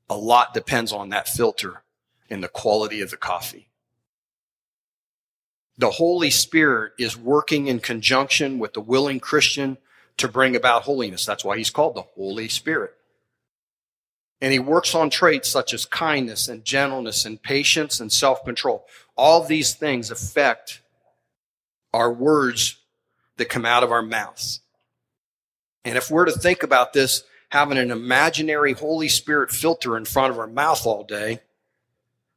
A 0.09 0.17
lot 0.17 0.53
depends 0.53 0.91
on 0.91 1.09
that 1.09 1.27
filter 1.27 1.83
and 2.29 2.43
the 2.43 2.47
quality 2.47 3.01
of 3.01 3.11
the 3.11 3.17
coffee. 3.17 3.69
The 5.77 5.91
Holy 5.91 6.31
Spirit 6.31 6.93
is 6.97 7.15
working 7.15 7.67
in 7.67 7.79
conjunction 7.79 8.57
with 8.57 8.73
the 8.73 8.81
willing 8.81 9.19
Christian 9.19 9.77
to 10.17 10.27
bring 10.27 10.55
about 10.55 10.83
holiness. 10.83 11.23
That's 11.23 11.45
why 11.45 11.57
he's 11.57 11.69
called 11.69 11.93
the 11.93 12.01
Holy 12.01 12.47
Spirit. 12.47 12.96
And 14.41 14.53
he 14.53 14.59
works 14.59 14.93
on 14.93 15.09
traits 15.09 15.49
such 15.49 15.73
as 15.73 15.85
kindness 15.85 16.47
and 16.47 16.63
gentleness 16.63 17.25
and 17.25 17.41
patience 17.41 17.99
and 17.99 18.11
self 18.11 18.43
control. 18.43 18.85
All 19.15 19.43
these 19.43 19.73
things 19.73 20.11
affect 20.11 20.81
our 21.93 22.11
words 22.11 22.77
that 23.37 23.49
come 23.49 23.65
out 23.65 23.83
of 23.83 23.91
our 23.91 24.01
mouths. 24.01 24.61
And 25.85 25.97
if 25.97 26.11
we're 26.11 26.25
to 26.25 26.31
think 26.31 26.63
about 26.63 26.93
this, 26.93 27.23
having 27.49 27.77
an 27.77 27.91
imaginary 27.91 28.73
Holy 28.73 29.07
Spirit 29.07 29.51
filter 29.51 29.95
in 29.95 30.05
front 30.05 30.31
of 30.31 30.39
our 30.39 30.47
mouth 30.47 30.85
all 30.85 31.03
day, 31.03 31.41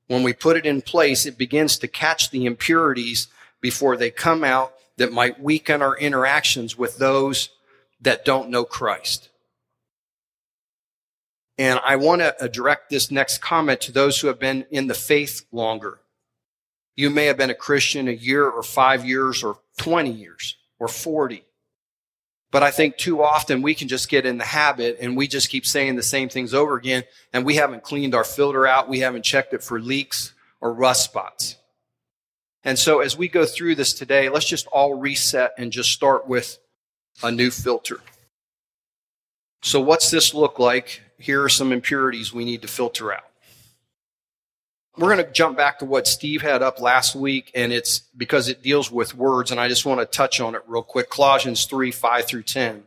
when 0.06 0.22
we 0.22 0.32
put 0.32 0.56
it 0.56 0.66
in 0.66 0.82
place, 0.82 1.26
it 1.26 1.38
begins 1.38 1.78
to 1.78 1.88
catch 1.88 2.30
the 2.30 2.46
impurities 2.46 3.28
before 3.60 3.96
they 3.96 4.10
come 4.10 4.44
out 4.44 4.72
that 4.96 5.12
might 5.12 5.40
weaken 5.40 5.82
our 5.82 5.96
interactions 5.96 6.76
with 6.76 6.98
those 6.98 7.50
that 8.00 8.24
don't 8.24 8.50
know 8.50 8.64
Christ. 8.64 9.29
And 11.60 11.78
I 11.84 11.96
want 11.96 12.22
to 12.22 12.48
direct 12.48 12.88
this 12.88 13.10
next 13.10 13.42
comment 13.42 13.82
to 13.82 13.92
those 13.92 14.18
who 14.18 14.28
have 14.28 14.38
been 14.38 14.64
in 14.70 14.86
the 14.86 14.94
faith 14.94 15.44
longer. 15.52 16.00
You 16.96 17.10
may 17.10 17.26
have 17.26 17.36
been 17.36 17.50
a 17.50 17.54
Christian 17.54 18.08
a 18.08 18.12
year 18.12 18.48
or 18.48 18.62
five 18.62 19.04
years 19.04 19.44
or 19.44 19.58
20 19.76 20.10
years 20.10 20.56
or 20.78 20.88
40. 20.88 21.44
But 22.50 22.62
I 22.62 22.70
think 22.70 22.96
too 22.96 23.22
often 23.22 23.60
we 23.60 23.74
can 23.74 23.88
just 23.88 24.08
get 24.08 24.24
in 24.24 24.38
the 24.38 24.44
habit 24.44 24.96
and 25.02 25.18
we 25.18 25.28
just 25.28 25.50
keep 25.50 25.66
saying 25.66 25.96
the 25.96 26.02
same 26.02 26.30
things 26.30 26.54
over 26.54 26.76
again 26.76 27.04
and 27.34 27.44
we 27.44 27.56
haven't 27.56 27.82
cleaned 27.82 28.14
our 28.14 28.24
filter 28.24 28.66
out. 28.66 28.88
We 28.88 29.00
haven't 29.00 29.26
checked 29.26 29.52
it 29.52 29.62
for 29.62 29.78
leaks 29.78 30.32
or 30.62 30.72
rust 30.72 31.04
spots. 31.04 31.56
And 32.64 32.78
so 32.78 33.00
as 33.00 33.18
we 33.18 33.28
go 33.28 33.44
through 33.44 33.74
this 33.74 33.92
today, 33.92 34.30
let's 34.30 34.48
just 34.48 34.66
all 34.68 34.94
reset 34.94 35.52
and 35.58 35.72
just 35.72 35.92
start 35.92 36.26
with 36.26 36.58
a 37.22 37.30
new 37.30 37.50
filter. 37.50 38.00
So 39.62 39.78
what's 39.78 40.10
this 40.10 40.32
look 40.32 40.58
like 40.58 41.02
here 41.20 41.42
are 41.42 41.48
some 41.48 41.70
impurities 41.70 42.32
we 42.32 42.44
need 42.44 42.62
to 42.62 42.68
filter 42.68 43.12
out. 43.12 43.24
We're 44.96 45.14
going 45.14 45.24
to 45.24 45.32
jump 45.32 45.56
back 45.56 45.78
to 45.78 45.84
what 45.84 46.08
Steve 46.08 46.42
had 46.42 46.62
up 46.62 46.80
last 46.80 47.14
week, 47.14 47.52
and 47.54 47.72
it's 47.72 48.00
because 48.16 48.48
it 48.48 48.62
deals 48.62 48.90
with 48.90 49.14
words, 49.14 49.50
and 49.50 49.60
I 49.60 49.68
just 49.68 49.86
want 49.86 50.00
to 50.00 50.06
touch 50.06 50.40
on 50.40 50.54
it 50.54 50.62
real 50.66 50.82
quick. 50.82 51.10
Colossians 51.10 51.64
3 51.66 51.90
5 51.90 52.24
through 52.26 52.42
10. 52.42 52.84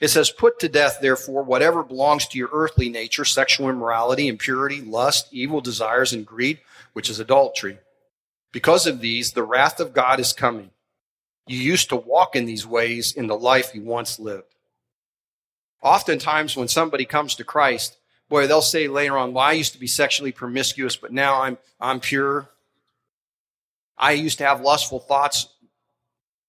It 0.00 0.08
says, 0.08 0.30
Put 0.30 0.58
to 0.60 0.68
death, 0.68 0.98
therefore, 1.00 1.42
whatever 1.42 1.82
belongs 1.82 2.26
to 2.28 2.38
your 2.38 2.50
earthly 2.52 2.88
nature 2.88 3.24
sexual 3.24 3.68
immorality, 3.68 4.28
impurity, 4.28 4.80
lust, 4.80 5.28
evil 5.30 5.60
desires, 5.60 6.12
and 6.12 6.26
greed, 6.26 6.58
which 6.92 7.08
is 7.08 7.20
adultery. 7.20 7.78
Because 8.52 8.86
of 8.86 9.00
these, 9.00 9.32
the 9.32 9.42
wrath 9.42 9.78
of 9.78 9.92
God 9.92 10.20
is 10.20 10.32
coming. 10.32 10.70
You 11.46 11.58
used 11.58 11.88
to 11.90 11.96
walk 11.96 12.36
in 12.36 12.46
these 12.46 12.66
ways 12.66 13.12
in 13.12 13.26
the 13.26 13.36
life 13.36 13.74
you 13.74 13.82
once 13.82 14.18
lived. 14.18 14.49
Oftentimes, 15.82 16.56
when 16.56 16.68
somebody 16.68 17.04
comes 17.04 17.34
to 17.36 17.44
Christ, 17.44 17.96
boy, 18.28 18.46
they'll 18.46 18.62
say 18.62 18.88
later 18.88 19.16
on, 19.16 19.32
well, 19.32 19.44
I 19.44 19.52
used 19.52 19.72
to 19.72 19.80
be 19.80 19.86
sexually 19.86 20.32
promiscuous, 20.32 20.96
but 20.96 21.12
now 21.12 21.42
I'm, 21.42 21.58
I'm 21.80 22.00
pure. 22.00 22.50
I 23.96 24.12
used 24.12 24.38
to 24.38 24.44
have 24.44 24.60
lustful 24.60 25.00
thoughts 25.00 25.48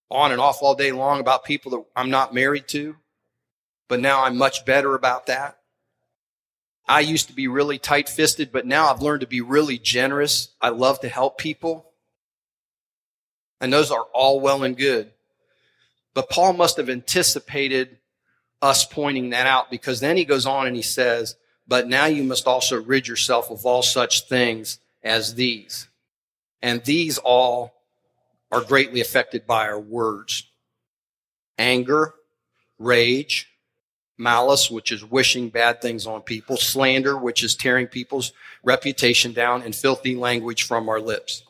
on 0.09 0.31
and 0.31 0.41
off 0.41 0.61
all 0.61 0.75
day 0.75 0.91
long 0.91 1.19
about 1.19 1.45
people 1.45 1.71
that 1.71 1.83
I'm 1.95 2.09
not 2.09 2.33
married 2.33 2.67
to, 2.69 2.95
but 3.87 3.99
now 3.99 4.23
I'm 4.23 4.37
much 4.37 4.65
better 4.65 4.95
about 4.95 5.27
that. 5.27 5.57
I 6.87 6.99
used 6.99 7.27
to 7.27 7.33
be 7.33 7.47
really 7.47 7.79
tight 7.79 8.09
fisted, 8.09 8.51
but 8.51 8.65
now 8.65 8.91
I've 8.91 9.01
learned 9.01 9.21
to 9.21 9.27
be 9.27 9.39
really 9.39 9.77
generous. 9.77 10.49
I 10.61 10.69
love 10.69 10.99
to 11.01 11.09
help 11.09 11.37
people. 11.37 11.85
And 13.61 13.71
those 13.71 13.91
are 13.91 14.05
all 14.13 14.41
well 14.41 14.63
and 14.63 14.75
good. 14.75 15.11
But 16.13 16.29
Paul 16.29 16.53
must 16.53 16.77
have 16.77 16.89
anticipated 16.89 17.97
us 18.61 18.85
pointing 18.85 19.31
that 19.31 19.47
out 19.47 19.71
because 19.71 19.99
then 19.99 20.17
he 20.17 20.25
goes 20.25 20.45
on 20.45 20.67
and 20.67 20.75
he 20.75 20.81
says, 20.81 21.35
but 21.67 21.87
now 21.87 22.05
you 22.05 22.23
must 22.23 22.47
also 22.47 22.81
rid 22.81 23.07
yourself 23.07 23.49
of 23.49 23.65
all 23.65 23.81
such 23.81 24.27
things 24.27 24.79
as 25.03 25.35
these. 25.35 25.87
And 26.61 26.83
these 26.83 27.17
all 27.17 27.73
are 28.51 28.61
greatly 28.61 29.01
affected 29.01 29.47
by 29.47 29.67
our 29.67 29.79
words. 29.79 30.47
Anger, 31.57 32.13
rage, 32.77 33.47
malice, 34.17 34.69
which 34.69 34.91
is 34.91 35.03
wishing 35.03 35.49
bad 35.49 35.81
things 35.81 36.05
on 36.05 36.21
people, 36.21 36.57
slander, 36.57 37.17
which 37.17 37.43
is 37.43 37.55
tearing 37.55 37.87
people's 37.87 38.33
reputation 38.63 39.33
down, 39.33 39.63
and 39.63 39.75
filthy 39.75 40.15
language 40.15 40.63
from 40.63 40.89
our 40.89 40.99
lips. 40.99 41.43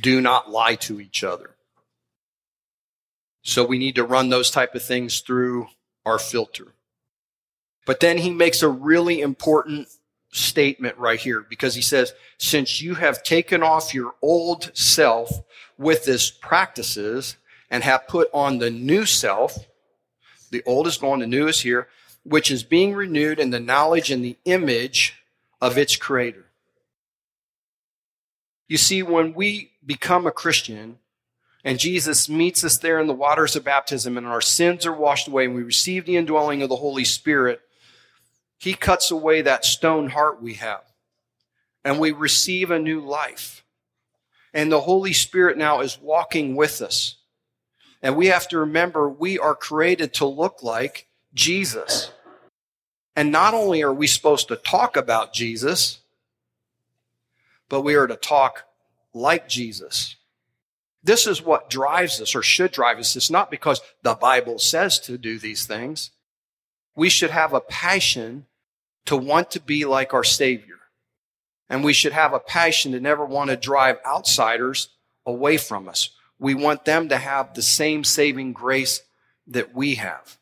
Do 0.00 0.20
not 0.20 0.50
lie 0.50 0.74
to 0.76 1.00
each 1.00 1.22
other. 1.22 1.54
So 3.42 3.64
we 3.64 3.78
need 3.78 3.94
to 3.94 4.04
run 4.04 4.28
those 4.28 4.50
type 4.50 4.74
of 4.74 4.82
things 4.82 5.20
through 5.20 5.68
our 6.08 6.18
filter. 6.18 6.74
But 7.86 8.00
then 8.00 8.18
he 8.18 8.30
makes 8.30 8.62
a 8.62 8.68
really 8.68 9.20
important 9.20 9.88
statement 10.30 10.96
right 10.98 11.18
here 11.18 11.46
because 11.48 11.74
he 11.74 11.82
says, 11.82 12.12
since 12.38 12.82
you 12.82 12.94
have 12.94 13.22
taken 13.22 13.62
off 13.62 13.94
your 13.94 14.14
old 14.20 14.70
self 14.76 15.30
with 15.78 16.08
its 16.08 16.30
practices 16.30 17.36
and 17.70 17.82
have 17.84 18.08
put 18.08 18.28
on 18.32 18.58
the 18.58 18.70
new 18.70 19.06
self, 19.06 19.66
the 20.50 20.62
old 20.66 20.86
is 20.86 20.98
gone, 20.98 21.20
the 21.20 21.26
new 21.26 21.46
is 21.46 21.60
here, 21.60 21.88
which 22.24 22.50
is 22.50 22.62
being 22.62 22.94
renewed 22.94 23.38
in 23.38 23.50
the 23.50 23.60
knowledge 23.60 24.10
and 24.10 24.24
the 24.24 24.36
image 24.44 25.14
of 25.60 25.78
its 25.78 25.96
creator. 25.96 26.44
You 28.66 28.76
see, 28.76 29.02
when 29.02 29.32
we 29.32 29.72
become 29.84 30.26
a 30.26 30.30
Christian 30.30 30.98
and 31.64 31.78
Jesus 31.78 32.28
meets 32.28 32.62
us 32.64 32.78
there 32.78 33.00
in 33.00 33.06
the 33.06 33.14
waters 33.14 33.56
of 33.56 33.64
baptism 33.64 34.16
and 34.16 34.26
our 34.26 34.40
sins 34.40 34.86
are 34.86 34.92
washed 34.92 35.28
away 35.28 35.44
and 35.44 35.54
we 35.54 35.62
receive 35.62 36.06
the 36.06 36.16
indwelling 36.16 36.62
of 36.62 36.68
the 36.68 36.76
Holy 36.76 37.04
Spirit, 37.04 37.60
he 38.58 38.74
cuts 38.74 39.10
away 39.10 39.42
that 39.42 39.64
stone 39.64 40.10
heart 40.10 40.40
we 40.40 40.54
have 40.54 40.82
and 41.84 41.98
we 41.98 42.12
receive 42.12 42.70
a 42.70 42.78
new 42.78 43.00
life. 43.00 43.64
And 44.54 44.70
the 44.70 44.80
Holy 44.80 45.12
Spirit 45.12 45.58
now 45.58 45.80
is 45.80 45.98
walking 46.00 46.56
with 46.56 46.80
us. 46.80 47.16
And 48.02 48.16
we 48.16 48.26
have 48.26 48.48
to 48.48 48.58
remember 48.58 49.08
we 49.08 49.38
are 49.38 49.54
created 49.54 50.14
to 50.14 50.26
look 50.26 50.62
like 50.62 51.08
Jesus. 51.34 52.10
And 53.16 53.32
not 53.32 53.54
only 53.54 53.82
are 53.82 53.92
we 53.92 54.06
supposed 54.06 54.48
to 54.48 54.56
talk 54.56 54.96
about 54.96 55.32
Jesus, 55.32 55.98
but 57.68 57.82
we 57.82 57.94
are 57.94 58.06
to 58.06 58.16
talk 58.16 58.64
like 59.12 59.48
Jesus. 59.48 60.16
This 61.02 61.26
is 61.26 61.42
what 61.42 61.70
drives 61.70 62.20
us 62.20 62.34
or 62.34 62.42
should 62.42 62.72
drive 62.72 62.98
us. 62.98 63.16
It's 63.16 63.30
not 63.30 63.50
because 63.50 63.80
the 64.02 64.14
Bible 64.14 64.58
says 64.58 64.98
to 65.00 65.16
do 65.16 65.38
these 65.38 65.66
things. 65.66 66.10
We 66.96 67.08
should 67.08 67.30
have 67.30 67.52
a 67.52 67.60
passion 67.60 68.46
to 69.06 69.16
want 69.16 69.50
to 69.52 69.60
be 69.60 69.84
like 69.84 70.12
our 70.12 70.24
Savior. 70.24 70.78
And 71.70 71.84
we 71.84 71.92
should 71.92 72.12
have 72.12 72.32
a 72.32 72.40
passion 72.40 72.92
to 72.92 73.00
never 73.00 73.24
want 73.24 73.50
to 73.50 73.56
drive 73.56 73.98
outsiders 74.04 74.88
away 75.24 75.56
from 75.56 75.88
us. 75.88 76.10
We 76.38 76.54
want 76.54 76.84
them 76.84 77.08
to 77.08 77.16
have 77.16 77.54
the 77.54 77.62
same 77.62 78.04
saving 78.04 78.52
grace 78.52 79.02
that 79.46 79.74
we 79.74 79.96
have. 79.96 80.38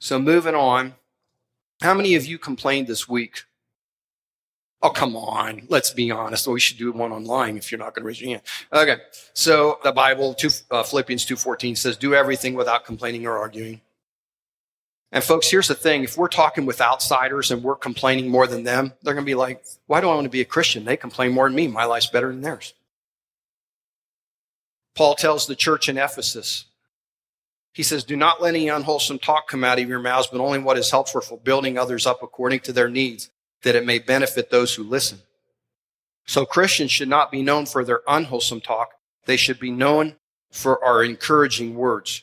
So 0.00 0.18
moving 0.18 0.54
on, 0.54 0.94
how 1.80 1.94
many 1.94 2.14
of 2.14 2.26
you 2.26 2.38
complained 2.38 2.86
this 2.86 3.08
week? 3.08 3.44
Oh, 4.82 4.90
come 4.90 5.16
on. 5.16 5.62
Let's 5.68 5.90
be 5.92 6.10
honest. 6.10 6.46
we 6.46 6.60
should 6.60 6.76
do 6.76 6.92
one 6.92 7.10
online 7.10 7.56
if 7.56 7.72
you're 7.72 7.78
not 7.78 7.94
going 7.94 8.02
to 8.02 8.08
raise 8.08 8.20
your 8.20 8.30
hand. 8.30 8.42
Okay. 8.72 8.96
So 9.32 9.78
the 9.82 9.92
Bible, 9.92 10.34
two, 10.34 10.50
uh, 10.70 10.82
Philippians 10.82 11.24
2.14 11.24 11.78
says, 11.78 11.96
do 11.96 12.14
everything 12.14 12.54
without 12.54 12.84
complaining 12.84 13.26
or 13.26 13.38
arguing. 13.38 13.80
And 15.10 15.22
folks, 15.22 15.50
here's 15.50 15.68
the 15.68 15.74
thing. 15.74 16.02
If 16.04 16.18
we're 16.18 16.28
talking 16.28 16.66
with 16.66 16.80
outsiders 16.80 17.50
and 17.50 17.62
we're 17.62 17.76
complaining 17.76 18.28
more 18.28 18.46
than 18.46 18.64
them, 18.64 18.92
they're 19.02 19.14
going 19.14 19.24
to 19.24 19.30
be 19.30 19.36
like, 19.36 19.64
why 19.86 20.00
do 20.00 20.08
I 20.08 20.14
want 20.14 20.24
to 20.24 20.30
be 20.30 20.40
a 20.40 20.44
Christian? 20.44 20.84
They 20.84 20.96
complain 20.96 21.32
more 21.32 21.48
than 21.48 21.54
me. 21.54 21.68
My 21.68 21.84
life's 21.84 22.08
better 22.08 22.28
than 22.28 22.40
theirs. 22.42 22.74
Paul 24.94 25.14
tells 25.14 25.46
the 25.46 25.56
church 25.56 25.88
in 25.88 25.98
Ephesus, 25.98 26.66
he 27.72 27.82
says, 27.82 28.04
Do 28.04 28.16
not 28.16 28.40
let 28.40 28.54
any 28.54 28.68
unwholesome 28.68 29.18
talk 29.18 29.48
come 29.48 29.64
out 29.64 29.80
of 29.80 29.88
your 29.88 29.98
mouths, 29.98 30.28
but 30.30 30.40
only 30.40 30.60
what 30.60 30.78
is 30.78 30.90
helpful 30.90 31.20
for 31.20 31.38
building 31.38 31.76
others 31.76 32.06
up 32.06 32.22
according 32.22 32.60
to 32.60 32.72
their 32.72 32.88
needs, 32.88 33.30
that 33.64 33.74
it 33.74 33.84
may 33.84 33.98
benefit 33.98 34.50
those 34.50 34.74
who 34.74 34.84
listen. 34.84 35.18
So 36.26 36.46
Christians 36.46 36.90
should 36.90 37.08
not 37.08 37.30
be 37.30 37.42
known 37.42 37.66
for 37.66 37.84
their 37.84 38.00
unwholesome 38.08 38.60
talk. 38.60 38.92
They 39.26 39.36
should 39.36 39.58
be 39.58 39.70
known 39.70 40.16
for 40.50 40.82
our 40.84 41.02
encouraging 41.02 41.74
words 41.74 42.22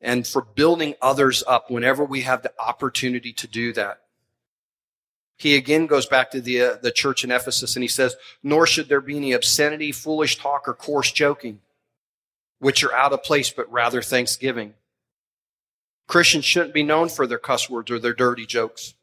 and 0.00 0.26
for 0.26 0.42
building 0.42 0.94
others 1.02 1.44
up 1.46 1.70
whenever 1.70 2.04
we 2.04 2.22
have 2.22 2.42
the 2.42 2.52
opportunity 2.58 3.32
to 3.34 3.46
do 3.46 3.72
that. 3.74 4.00
He 5.36 5.54
again 5.56 5.86
goes 5.86 6.06
back 6.06 6.30
to 6.30 6.40
the, 6.40 6.62
uh, 6.62 6.76
the 6.80 6.90
church 6.90 7.22
in 7.22 7.30
Ephesus 7.30 7.76
and 7.76 7.82
he 7.82 7.88
says, 7.88 8.16
Nor 8.42 8.66
should 8.66 8.88
there 8.88 9.02
be 9.02 9.16
any 9.16 9.32
obscenity, 9.32 9.92
foolish 9.92 10.38
talk, 10.38 10.66
or 10.66 10.74
coarse 10.74 11.12
joking 11.12 11.60
which 12.58 12.82
are 12.82 12.92
out 12.92 13.12
of 13.12 13.22
place, 13.22 13.50
but 13.50 13.70
rather 13.70 14.02
thanksgiving. 14.02 14.74
Christians 16.06 16.44
shouldn't 16.44 16.74
be 16.74 16.82
known 16.82 17.08
for 17.08 17.26
their 17.26 17.38
cuss 17.38 17.68
words 17.68 17.90
or 17.90 17.98
their 17.98 18.14
dirty 18.14 18.46
jokes. 18.46 18.94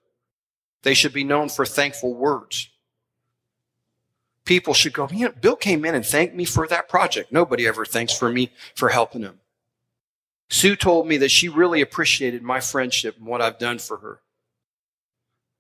They 0.84 0.94
should 0.94 1.14
be 1.14 1.24
known 1.24 1.50
for 1.50 1.66
thankful 1.66 2.14
words. 2.14 2.70
People 4.46 4.74
should 4.74 4.94
go, 4.94 5.08
you 5.10 5.26
know, 5.26 5.32
Bill 5.32 5.56
came 5.56 5.86
in 5.86 5.96
and 5.96 6.06
thanked 6.06 6.36
me 6.36 6.44
for 6.44 6.68
that 6.68 6.90
project. 6.90 7.32
Nobody 7.32 7.66
ever 7.66 7.86
thanks 7.86 8.18
for 8.18 8.30
me 8.30 8.52
for 8.76 8.90
helping 8.90 9.22
him. 9.22 9.40
Sue 10.50 10.76
told 10.76 11.08
me 11.08 11.18
that 11.18 11.32
she 11.32 11.48
really 11.48 11.82
appreciated 11.82 12.44
my 12.44 12.60
friendship 12.60 13.16
and 13.18 13.26
what 13.26 13.42
I've 13.42 13.58
done 13.58 13.80
for 13.80 13.98
her. 13.98 14.20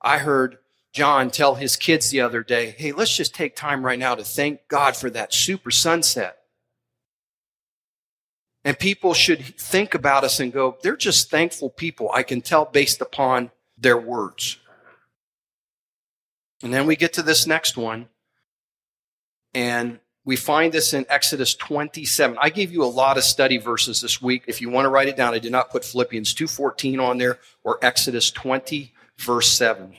I 0.01 0.17
heard 0.17 0.57
John 0.91 1.31
tell 1.31 1.55
his 1.55 1.77
kids 1.77 2.09
the 2.09 2.21
other 2.21 2.43
day, 2.43 2.75
hey, 2.77 2.91
let's 2.91 3.15
just 3.15 3.33
take 3.33 3.55
time 3.55 3.85
right 3.85 3.97
now 3.97 4.15
to 4.15 4.23
thank 4.23 4.67
God 4.67 4.95
for 4.95 5.09
that 5.09 5.33
super 5.33 5.71
sunset. 5.71 6.37
And 8.65 8.77
people 8.77 9.13
should 9.13 9.43
think 9.57 9.93
about 9.93 10.23
us 10.23 10.39
and 10.39 10.53
go, 10.53 10.77
they're 10.83 10.95
just 10.95 11.31
thankful 11.31 11.69
people. 11.69 12.11
I 12.13 12.23
can 12.23 12.41
tell 12.41 12.65
based 12.65 13.01
upon 13.01 13.51
their 13.77 13.97
words. 13.97 14.57
And 16.63 16.73
then 16.73 16.87
we 16.87 16.95
get 16.95 17.13
to 17.13 17.21
this 17.21 17.45
next 17.45 17.77
one. 17.77 18.07
And 19.53 19.99
we 20.25 20.37
find 20.37 20.73
this 20.73 20.93
in 20.93 21.05
Exodus 21.09 21.53
27. 21.53 22.37
I 22.41 22.49
gave 22.49 22.71
you 22.71 22.83
a 22.83 22.85
lot 22.85 23.17
of 23.17 23.25
study 23.25 23.57
verses 23.57 23.99
this 23.99 24.21
week. 24.21 24.45
If 24.47 24.61
you 24.61 24.69
want 24.69 24.85
to 24.85 24.89
write 24.89 25.09
it 25.09 25.17
down, 25.17 25.33
I 25.33 25.39
did 25.39 25.51
not 25.51 25.69
put 25.69 25.83
Philippians 25.83 26.33
2:14 26.33 26.99
on 26.99 27.17
there 27.17 27.39
or 27.63 27.77
Exodus 27.81 28.31
20 28.31 28.93
verse 29.17 29.49
7. 29.49 29.95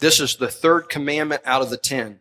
This 0.00 0.18
is 0.18 0.36
the 0.36 0.48
third 0.48 0.88
commandment 0.88 1.42
out 1.44 1.60
of 1.60 1.68
the 1.68 1.76
10. 1.76 2.20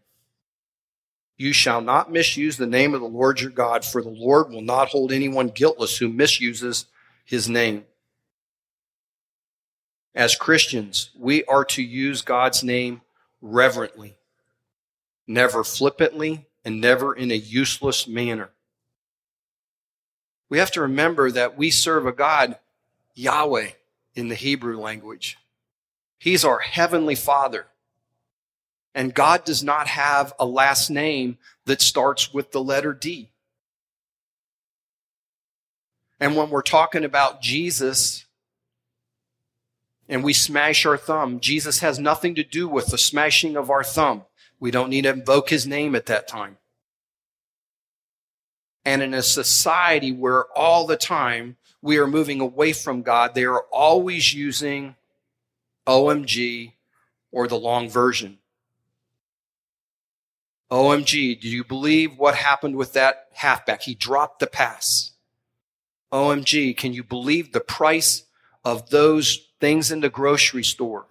You 1.38 1.54
shall 1.54 1.80
not 1.80 2.12
misuse 2.12 2.58
the 2.58 2.68
name 2.68 2.94
of 2.94 3.00
the 3.00 3.08
Lord 3.08 3.40
your 3.40 3.50
God, 3.50 3.86
for 3.86 4.02
the 4.02 4.10
Lord 4.10 4.50
will 4.50 4.62
not 4.62 4.90
hold 4.90 5.14
anyone 5.14 5.48
guiltless 5.48 5.98
who 5.98 6.10
misuses 6.10 6.88
his 7.24 7.48
name. 7.48 7.86
As 10.20 10.36
Christians, 10.36 11.12
we 11.18 11.46
are 11.46 11.64
to 11.64 11.82
use 11.82 12.24
God's 12.24 12.62
name 12.62 13.04
reverently, 13.42 14.18
never 15.26 15.64
flippantly, 15.64 16.46
and 16.66 16.82
never 16.82 17.14
in 17.14 17.32
a 17.32 17.36
useless 17.36 18.06
manner. 18.06 18.50
We 20.50 20.58
have 20.58 20.72
to 20.72 20.82
remember 20.82 21.32
that 21.32 21.58
we 21.58 21.72
serve 21.72 22.06
a 22.06 22.12
God, 22.12 22.58
Yahweh, 23.16 23.70
in 24.14 24.28
the 24.28 24.36
Hebrew 24.36 24.78
language. 24.78 25.38
He's 26.18 26.44
our 26.44 26.60
heavenly 26.60 27.16
Father. 27.16 27.68
And 28.94 29.14
God 29.14 29.46
does 29.46 29.64
not 29.64 29.88
have 29.88 30.34
a 30.38 30.46
last 30.46 30.90
name 30.90 31.38
that 31.64 31.80
starts 31.80 32.34
with 32.34 32.52
the 32.52 32.62
letter 32.62 32.92
D. 32.92 33.30
And 36.20 36.36
when 36.36 36.50
we're 36.50 36.62
talking 36.62 37.06
about 37.06 37.42
Jesus 37.42 38.26
and 40.10 40.24
we 40.24 40.34
smash 40.34 40.88
our 40.88 40.98
thumb, 40.98 41.40
Jesus 41.40 41.80
has 41.80 42.00
nothing 42.00 42.34
to 42.36 42.44
do 42.44 42.68
with 42.68 42.88
the 42.88 42.98
smashing 42.98 43.56
of 43.56 43.70
our 43.70 43.84
thumb. 43.84 44.24
We 44.60 44.72
don't 44.72 44.90
need 44.90 45.04
to 45.04 45.12
invoke 45.12 45.52
his 45.52 45.68
name 45.68 45.96
at 45.96 46.08
that 46.08 46.28
time. 46.28 46.58
And 48.84 49.04
in 49.04 49.14
a 49.14 49.22
society 49.22 50.12
where 50.12 50.46
all 50.58 50.88
the 50.88 50.98
time 50.98 51.58
we 51.82 52.00
are 52.00 52.08
moving 52.08 52.42
away 52.42 52.74
from 52.74 53.04
God, 53.04 53.36
they 53.36 53.46
are 53.46 53.62
always 53.72 54.34
using 54.34 54.96
OMG 55.88 56.74
or 57.32 57.48
the 57.48 57.60
long 57.60 57.88
version. 57.88 58.40
OMG, 60.72 61.40
do 61.40 61.48
you 61.48 61.64
believe 61.64 62.18
what 62.18 62.36
happened 62.36 62.76
with 62.76 62.94
that 62.94 63.28
halfback? 63.34 63.84
He 63.84 63.94
dropped 63.94 64.40
the 64.40 64.48
pass. 64.48 65.12
OMG, 66.12 66.76
can 66.76 66.94
you 66.94 67.04
believe 67.04 67.52
the 67.52 67.60
price 67.60 68.24
of 68.66 68.90
those 68.90 69.49
things 69.60 69.92
in 69.92 70.00
the 70.00 70.10
grocery 70.10 70.64
store? 70.64 71.06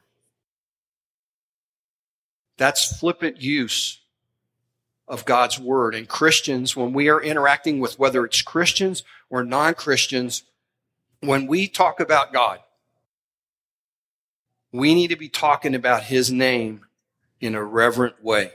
That's 2.57 2.99
flippant 2.99 3.41
use 3.41 4.01
of 5.07 5.25
God's 5.25 5.59
word. 5.59 5.95
And 5.95 6.09
Christians, 6.09 6.77
when 6.77 6.93
we 6.93 7.09
are 7.09 7.23
interacting 7.23 7.81
with 7.81 7.99
whether 7.99 8.25
it's 8.25 8.43
Christians 8.43 9.03
or 9.31 9.45
non 9.45 9.75
Christians, 9.75 10.43
when 11.21 11.47
we 11.47 11.67
talk 11.67 12.01
about 12.01 12.33
God, 12.33 12.61
we 14.73 14.95
need 14.95 15.09
to 15.09 15.17
be 15.17 15.29
talking 15.29 15.75
about 15.75 16.05
his 16.05 16.31
name 16.31 16.83
in 17.41 17.55
a 17.55 17.65
reverent 17.65 18.23
way 18.23 18.53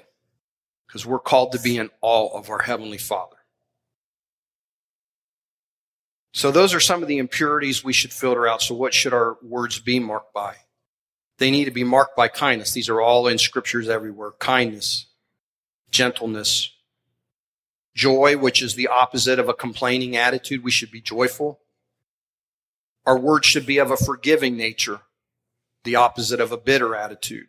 because 0.86 1.06
we're 1.06 1.20
called 1.20 1.54
to 1.54 1.60
be 1.60 1.78
in 1.78 1.90
awe 2.02 2.38
of 2.38 2.50
our 2.50 2.60
Heavenly 2.60 2.98
Father. 2.98 3.38
So, 6.34 6.52
those 6.52 6.74
are 6.74 6.80
some 6.80 7.02
of 7.02 7.08
the 7.08 7.20
impurities 7.20 7.84
we 7.84 7.94
should 7.94 8.12
filter 8.12 8.48
out. 8.48 8.62
So, 8.62 8.74
what 8.74 8.94
should 8.94 9.14
our 9.14 9.38
words 9.44 9.80
be 9.80 10.00
marked 10.00 10.34
by? 10.34 10.56
They 11.38 11.52
need 11.52 11.66
to 11.66 11.72
be 11.72 11.84
marked 11.84 12.16
by 12.16 12.28
kindness. 12.28 12.74
These 12.74 12.90
are 12.90 13.02
all 13.02 13.28
in 13.28 13.38
scriptures 13.38 13.88
everywhere 13.88 14.32
kindness, 14.40 15.08
gentleness, 15.92 16.72
joy, 17.96 18.38
which 18.38 18.62
is 18.62 18.76
the 18.76 18.88
opposite 18.88 19.40
of 19.40 19.48
a 19.48 19.54
complaining 19.54 20.16
attitude. 20.16 20.64
We 20.64 20.72
should 20.72 20.92
be 20.92 21.02
joyful. 21.02 21.60
Our 23.06 23.20
words 23.20 23.46
should 23.46 23.66
be 23.66 23.78
of 23.78 23.92
a 23.92 23.98
forgiving 23.98 24.58
nature, 24.58 25.02
the 25.84 25.98
opposite 25.98 26.40
of 26.40 26.52
a 26.52 26.58
bitter 26.58 26.96
attitude. 26.96 27.48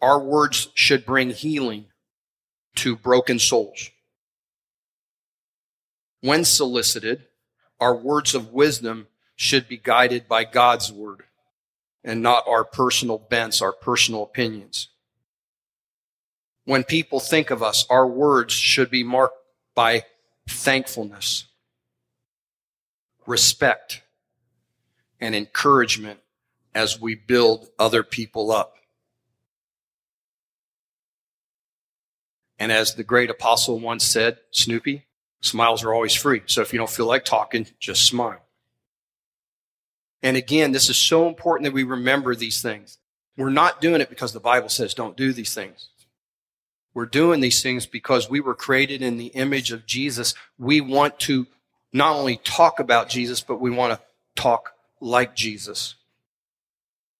Our 0.00 0.18
words 0.18 0.68
should 0.74 1.04
bring 1.04 1.30
healing 1.30 1.86
to 2.76 2.96
broken 2.96 3.38
souls. 3.38 3.90
When 6.20 6.44
solicited, 6.44 7.26
our 7.80 7.94
words 7.96 8.34
of 8.34 8.52
wisdom 8.52 9.08
should 9.36 9.68
be 9.68 9.78
guided 9.78 10.28
by 10.28 10.44
God's 10.44 10.92
word 10.92 11.24
and 12.04 12.22
not 12.22 12.46
our 12.46 12.64
personal 12.64 13.18
bents, 13.18 13.62
our 13.62 13.72
personal 13.72 14.22
opinions. 14.22 14.88
when 16.64 16.84
people 16.84 17.18
think 17.20 17.50
of 17.50 17.62
us, 17.62 17.84
our 17.90 18.06
words 18.06 18.52
should 18.54 18.90
be 18.90 19.02
marked 19.02 19.36
by 19.74 20.04
thankfulness, 20.48 21.46
respect, 23.26 24.02
and 25.20 25.34
encouragement 25.34 26.20
as 26.74 27.00
we 27.00 27.14
build 27.14 27.68
other 27.78 28.02
people 28.04 28.52
up. 28.52 28.76
And 32.58 32.70
as 32.70 32.94
the 32.94 33.04
great 33.04 33.30
apostle 33.30 33.80
once 33.80 34.04
said, 34.04 34.38
Snoopy, 34.52 35.06
smiles 35.40 35.84
are 35.84 35.92
always 35.92 36.14
free. 36.14 36.42
So 36.46 36.62
if 36.62 36.72
you 36.72 36.78
don't 36.78 36.90
feel 36.90 37.06
like 37.06 37.24
talking, 37.24 37.66
just 37.78 38.06
smile. 38.06 38.40
And 40.22 40.36
again, 40.36 40.72
this 40.72 40.90
is 40.90 40.96
so 40.96 41.26
important 41.26 41.64
that 41.64 41.72
we 41.72 41.82
remember 41.82 42.34
these 42.34 42.60
things. 42.60 42.98
We're 43.36 43.50
not 43.50 43.80
doing 43.80 44.00
it 44.00 44.10
because 44.10 44.32
the 44.32 44.40
Bible 44.40 44.68
says 44.68 44.92
don't 44.92 45.16
do 45.16 45.32
these 45.32 45.54
things. 45.54 45.88
We're 46.92 47.06
doing 47.06 47.40
these 47.40 47.62
things 47.62 47.86
because 47.86 48.28
we 48.28 48.40
were 48.40 48.54
created 48.54 49.00
in 49.00 49.16
the 49.16 49.28
image 49.28 49.72
of 49.72 49.86
Jesus. 49.86 50.34
We 50.58 50.80
want 50.80 51.18
to 51.20 51.46
not 51.92 52.16
only 52.16 52.36
talk 52.38 52.80
about 52.80 53.08
Jesus, 53.08 53.40
but 53.40 53.60
we 53.60 53.70
want 53.70 53.92
to 53.94 54.00
talk 54.40 54.74
like 55.00 55.34
Jesus. 55.34 55.94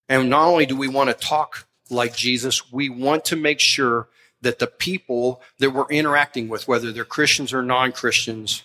And 0.08 0.28
not 0.28 0.48
only 0.48 0.66
do 0.66 0.76
we 0.76 0.88
want 0.88 1.08
to 1.08 1.14
talk 1.14 1.66
like 1.88 2.14
Jesus, 2.14 2.72
we 2.72 2.88
want 2.88 3.24
to 3.26 3.36
make 3.36 3.60
sure 3.60 4.08
that 4.42 4.58
the 4.58 4.66
people 4.66 5.42
that 5.58 5.70
we're 5.70 5.88
interacting 5.88 6.48
with, 6.48 6.66
whether 6.66 6.92
they're 6.92 7.04
Christians 7.04 7.52
or 7.52 7.62
non 7.62 7.92
Christians, 7.92 8.62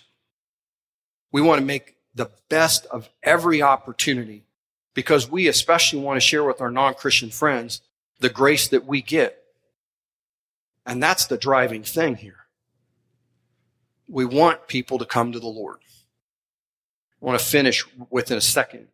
we 1.32 1.40
want 1.42 1.60
to 1.60 1.66
make 1.66 1.96
the 2.14 2.30
best 2.48 2.86
of 2.86 3.10
every 3.22 3.60
opportunity 3.60 4.44
because 4.94 5.30
we 5.30 5.48
especially 5.48 6.00
want 6.00 6.16
to 6.16 6.26
share 6.26 6.44
with 6.44 6.60
our 6.60 6.70
non 6.70 6.94
Christian 6.94 7.30
friends 7.30 7.82
the 8.20 8.30
grace 8.30 8.68
that 8.68 8.86
we 8.86 9.02
get. 9.02 9.42
And 10.86 11.02
that's 11.02 11.26
the 11.26 11.36
driving 11.36 11.82
thing 11.82 12.16
here. 12.16 12.46
We 14.08 14.24
want 14.24 14.68
people 14.68 14.98
to 14.98 15.04
come 15.04 15.32
to 15.32 15.40
the 15.40 15.46
Lord. 15.46 15.78
I 17.20 17.24
want 17.26 17.38
to 17.38 17.44
finish 17.44 17.84
within 18.08 18.38
a 18.38 18.42
second. 18.42 18.88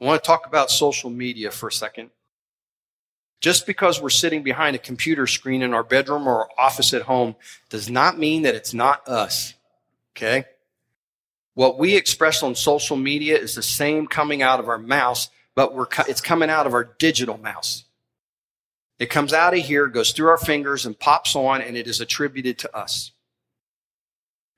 I 0.00 0.04
want 0.04 0.22
to 0.22 0.26
talk 0.26 0.46
about 0.46 0.70
social 0.70 1.10
media 1.10 1.50
for 1.50 1.68
a 1.68 1.72
second. 1.72 2.10
Just 3.40 3.66
because 3.66 4.00
we're 4.00 4.10
sitting 4.10 4.42
behind 4.42 4.76
a 4.76 4.78
computer 4.78 5.26
screen 5.26 5.62
in 5.62 5.72
our 5.72 5.82
bedroom 5.82 6.28
or 6.28 6.40
our 6.40 6.48
office 6.58 6.92
at 6.92 7.02
home 7.02 7.36
does 7.70 7.88
not 7.88 8.18
mean 8.18 8.42
that 8.42 8.54
it's 8.54 8.74
not 8.74 9.06
us. 9.08 9.54
Okay? 10.14 10.44
What 11.54 11.78
we 11.78 11.96
express 11.96 12.42
on 12.42 12.54
social 12.54 12.96
media 12.96 13.38
is 13.38 13.54
the 13.54 13.62
same 13.62 14.06
coming 14.06 14.42
out 14.42 14.60
of 14.60 14.68
our 14.68 14.78
mouths, 14.78 15.30
but 15.54 15.74
we're, 15.74 15.86
it's 16.06 16.20
coming 16.20 16.50
out 16.50 16.66
of 16.66 16.74
our 16.74 16.84
digital 16.84 17.38
mouths. 17.38 17.84
It 18.98 19.08
comes 19.08 19.32
out 19.32 19.54
of 19.54 19.60
here, 19.60 19.86
goes 19.86 20.12
through 20.12 20.28
our 20.28 20.38
fingers 20.38 20.84
and 20.84 20.98
pops 20.98 21.34
on, 21.34 21.62
and 21.62 21.76
it 21.76 21.86
is 21.86 22.02
attributed 22.02 22.58
to 22.58 22.76
us. 22.76 23.12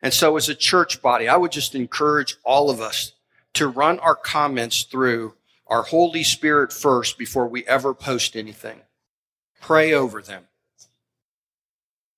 And 0.03 0.13
so 0.13 0.37
as 0.37 0.49
a 0.49 0.55
church 0.55 1.01
body, 1.01 1.29
I 1.29 1.37
would 1.37 1.53
just 1.53 1.77
encourage 1.77 2.37
all 2.45 2.69
of 2.69 2.81
us 2.81 3.13
to 3.55 3.69
run 3.69 4.01
our 4.01 4.17
comments 4.17 4.83
through 4.83 5.35
our 5.73 5.83
Holy 5.83 6.23
Spirit 6.23 6.71
first 6.71 7.17
before 7.17 7.49
we 7.49 7.67
ever 7.67 7.95
post 7.95 8.37
anything. 8.37 8.83
Pray 9.63 9.95
over 9.95 10.21
them. 10.21 10.45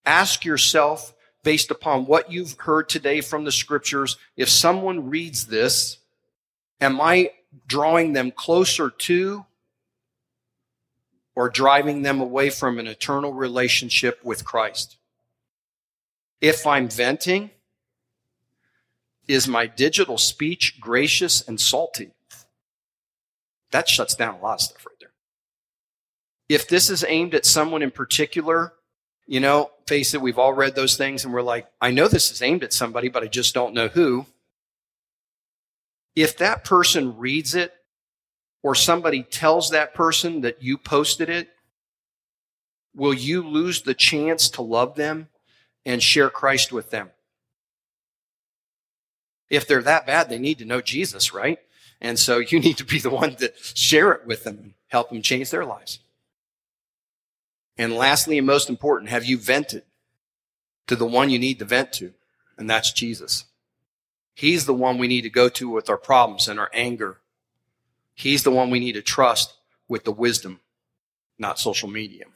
Ask 0.04 0.44
yourself, 0.44 1.14
based 1.44 1.70
upon 1.70 2.06
what 2.06 2.32
you've 2.32 2.56
heard 2.58 2.88
today 2.88 3.20
from 3.20 3.44
the 3.44 3.52
scriptures, 3.52 4.16
if 4.36 4.48
someone 4.48 5.08
reads 5.08 5.46
this, 5.46 5.98
am 6.80 7.00
I 7.00 7.30
drawing 7.68 8.12
them 8.12 8.32
closer 8.32 8.90
to 8.90 9.46
or 11.36 11.48
driving 11.48 12.02
them 12.02 12.20
away 12.20 12.50
from 12.50 12.80
an 12.80 12.88
eternal 12.88 13.32
relationship 13.32 14.18
with 14.24 14.44
Christ? 14.44 14.96
If 16.40 16.66
I'm 16.66 16.88
venting, 16.88 17.50
is 19.28 19.46
my 19.46 19.66
digital 19.66 20.18
speech 20.18 20.80
gracious 20.80 21.46
and 21.46 21.60
salty? 21.60 22.10
That 23.74 23.88
shuts 23.88 24.14
down 24.14 24.36
a 24.36 24.38
lot 24.38 24.54
of 24.54 24.60
stuff 24.60 24.86
right 24.86 24.94
there. 25.00 25.10
If 26.48 26.68
this 26.68 26.90
is 26.90 27.04
aimed 27.08 27.34
at 27.34 27.44
someone 27.44 27.82
in 27.82 27.90
particular, 27.90 28.72
you 29.26 29.40
know, 29.40 29.72
face 29.88 30.14
it, 30.14 30.20
we've 30.20 30.38
all 30.38 30.52
read 30.52 30.76
those 30.76 30.96
things 30.96 31.24
and 31.24 31.34
we're 31.34 31.42
like, 31.42 31.66
I 31.80 31.90
know 31.90 32.06
this 32.06 32.30
is 32.30 32.40
aimed 32.40 32.62
at 32.62 32.72
somebody, 32.72 33.08
but 33.08 33.24
I 33.24 33.26
just 33.26 33.52
don't 33.52 33.74
know 33.74 33.88
who. 33.88 34.26
If 36.14 36.36
that 36.36 36.62
person 36.62 37.18
reads 37.18 37.56
it 37.56 37.72
or 38.62 38.76
somebody 38.76 39.24
tells 39.24 39.70
that 39.70 39.92
person 39.92 40.42
that 40.42 40.62
you 40.62 40.78
posted 40.78 41.28
it, 41.28 41.48
will 42.94 43.12
you 43.12 43.42
lose 43.42 43.82
the 43.82 43.94
chance 43.94 44.50
to 44.50 44.62
love 44.62 44.94
them 44.94 45.30
and 45.84 46.00
share 46.00 46.30
Christ 46.30 46.70
with 46.70 46.90
them? 46.90 47.10
If 49.50 49.66
they're 49.66 49.82
that 49.82 50.06
bad, 50.06 50.28
they 50.28 50.38
need 50.38 50.58
to 50.58 50.64
know 50.64 50.80
Jesus, 50.80 51.34
right? 51.34 51.58
And 52.04 52.18
so 52.18 52.36
you 52.36 52.60
need 52.60 52.76
to 52.76 52.84
be 52.84 52.98
the 52.98 53.08
one 53.08 53.34
to 53.36 53.50
share 53.56 54.12
it 54.12 54.26
with 54.26 54.44
them 54.44 54.58
and 54.58 54.74
help 54.88 55.08
them 55.08 55.22
change 55.22 55.50
their 55.50 55.64
lives. 55.64 56.00
And 57.78 57.94
lastly, 57.94 58.36
and 58.36 58.46
most 58.46 58.68
important, 58.68 59.08
have 59.08 59.24
you 59.24 59.38
vented 59.38 59.84
to 60.86 60.96
the 60.96 61.06
one 61.06 61.30
you 61.30 61.38
need 61.38 61.58
to 61.60 61.64
vent 61.64 61.94
to? 61.94 62.12
And 62.58 62.68
that's 62.68 62.92
Jesus. 62.92 63.46
He's 64.34 64.66
the 64.66 64.74
one 64.74 64.98
we 64.98 65.08
need 65.08 65.22
to 65.22 65.30
go 65.30 65.48
to 65.48 65.70
with 65.70 65.88
our 65.88 65.96
problems 65.96 66.46
and 66.46 66.60
our 66.60 66.70
anger. 66.74 67.20
He's 68.12 68.42
the 68.42 68.50
one 68.50 68.68
we 68.68 68.80
need 68.80 68.92
to 68.92 69.02
trust 69.02 69.54
with 69.88 70.04
the 70.04 70.12
wisdom, 70.12 70.60
not 71.38 71.58
social 71.58 71.88
media. 71.88 72.26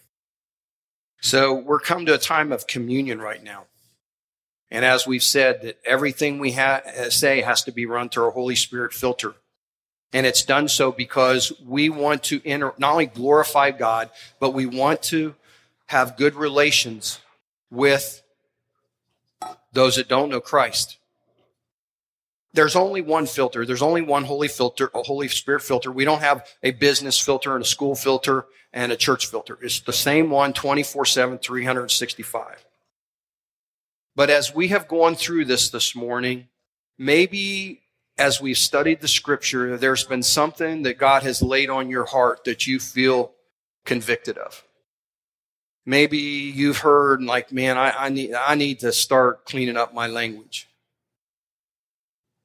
So 1.21 1.53
we're 1.53 1.79
come 1.79 2.07
to 2.07 2.15
a 2.15 2.19
time 2.19 2.53
of 2.53 2.67
communion 2.67 3.21
right 3.21 3.45
now. 3.45 3.67
And 4.71 4.83
as 4.87 5.07
we've 5.07 5.23
said, 5.23 5.61
that 5.61 5.79
everything 5.85 6.39
we 6.39 6.53
ha- 6.53 6.81
say 7.11 7.43
has 7.43 7.65
to 7.65 7.71
be 7.71 7.85
run 7.85 8.09
through 8.09 8.29
a 8.29 8.33
Holy 8.33 8.57
Spirit 8.57 8.95
filter. 8.95 9.35
And 10.13 10.25
it's 10.25 10.43
done 10.43 10.69
so 10.69 10.91
because 10.91 11.53
we 11.67 11.91
want 11.91 12.23
to 12.25 12.41
enter, 12.45 12.73
not 12.79 12.93
only 12.93 13.07
glorify 13.07 13.71
God, 13.71 14.11
but 14.41 14.55
we 14.55 14.65
want 14.65 15.03
to 15.05 15.35
have 15.87 16.17
good 16.17 16.35
relations 16.35 17.21
with 17.71 18.23
those 19.73 19.97
that 19.97 20.09
don't 20.09 20.31
know 20.31 20.41
Christ. 20.41 20.99
There's 22.55 22.77
only 22.77 23.03
one 23.03 23.27
filter. 23.27 23.67
There's 23.67 23.83
only 23.83 24.01
one 24.01 24.25
holy 24.25 24.49
filter, 24.49 24.91
a 24.95 25.03
Holy 25.03 25.29
Spirit 25.29 25.63
filter. 25.63 25.93
We 25.93 26.05
don't 26.05 26.23
have 26.23 26.47
a 26.63 26.71
business 26.71 27.19
filter 27.19 27.55
and 27.55 27.63
a 27.63 27.67
school 27.67 27.95
filter 27.95 28.47
and 28.73 28.91
a 28.91 28.97
church 28.97 29.27
filter. 29.27 29.59
It's 29.61 29.81
the 29.81 29.93
same 29.93 30.31
one 30.31 30.53
24 30.53 31.05
7, 31.05 31.39
365. 31.39 32.65
But 34.17 34.31
as 34.31 34.55
we 34.55 34.69
have 34.69 34.89
gone 34.89 35.15
through 35.15 35.45
this 35.45 35.71
this 35.71 35.95
morning, 35.95 36.49
maybe 36.99 37.83
as 38.19 38.41
we've 38.41 38.59
studied 38.59 39.01
the 39.01 39.09
scripture, 39.09 39.77
there's 39.77 40.05
been 40.05 40.23
something 40.23 40.83
that 40.83 40.99
God 40.99 41.23
has 41.23 41.41
laid 41.41 41.71
on 41.71 41.89
your 41.89 42.05
heart 42.05 42.45
that 42.45 42.67
you 42.67 42.81
feel 42.81 43.33
convicted 43.85 44.37
of. 44.37 44.65
Maybe 45.87 46.19
you've 46.19 46.79
heard 46.79 47.23
like, 47.23 47.53
man, 47.53 47.79
I, 47.79 47.91
I 47.91 48.09
need, 48.11 48.35
I 48.35 48.55
need 48.57 48.81
to 48.81 48.93
start 48.93 49.47
cleaning 49.47 49.77
up 49.77 49.95
my 49.95 50.07
language. 50.07 50.69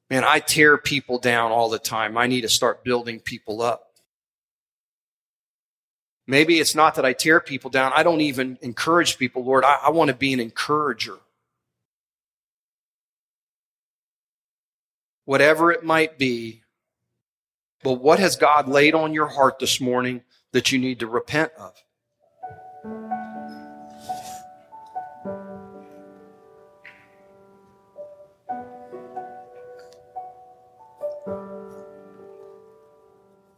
Man, 0.08 0.24
I 0.24 0.38
tear 0.38 0.78
people 0.78 1.18
down 1.18 1.50
all 1.50 1.68
the 1.68 1.78
time. 1.78 2.16
I 2.16 2.26
need 2.26 2.42
to 2.42 2.48
start 2.48 2.84
building 2.84 3.20
people 3.20 3.60
up. 3.60 3.90
Maybe 6.26 6.58
it's 6.58 6.74
not 6.74 6.94
that 6.94 7.04
I 7.04 7.12
tear 7.12 7.40
people 7.40 7.68
down. 7.68 7.92
I 7.94 8.02
don't 8.02 8.22
even 8.22 8.58
encourage 8.62 9.18
people, 9.18 9.44
Lord. 9.44 9.64
I, 9.64 9.78
I 9.84 9.90
want 9.90 10.08
to 10.08 10.14
be 10.14 10.32
an 10.32 10.40
encourager. 10.40 11.18
Whatever 15.24 15.72
it 15.72 15.84
might 15.84 16.18
be. 16.18 16.62
But 17.82 17.94
what 17.94 18.18
has 18.18 18.36
God 18.36 18.68
laid 18.68 18.94
on 18.94 19.12
your 19.12 19.28
heart 19.28 19.58
this 19.58 19.80
morning 19.80 20.22
that 20.52 20.72
you 20.72 20.78
need 20.78 21.00
to 21.00 21.06
repent 21.06 21.52
of? 21.58 21.74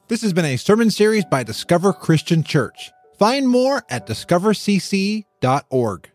This 0.08 0.22
has 0.22 0.32
been 0.32 0.44
a 0.44 0.56
sermon 0.56 0.90
series 0.90 1.24
by 1.24 1.42
Discover 1.42 1.92
Christian 1.92 2.44
Church. 2.44 2.92
Find 3.18 3.48
more 3.48 3.82
at 3.90 4.06
discovercc.org. 4.06 6.10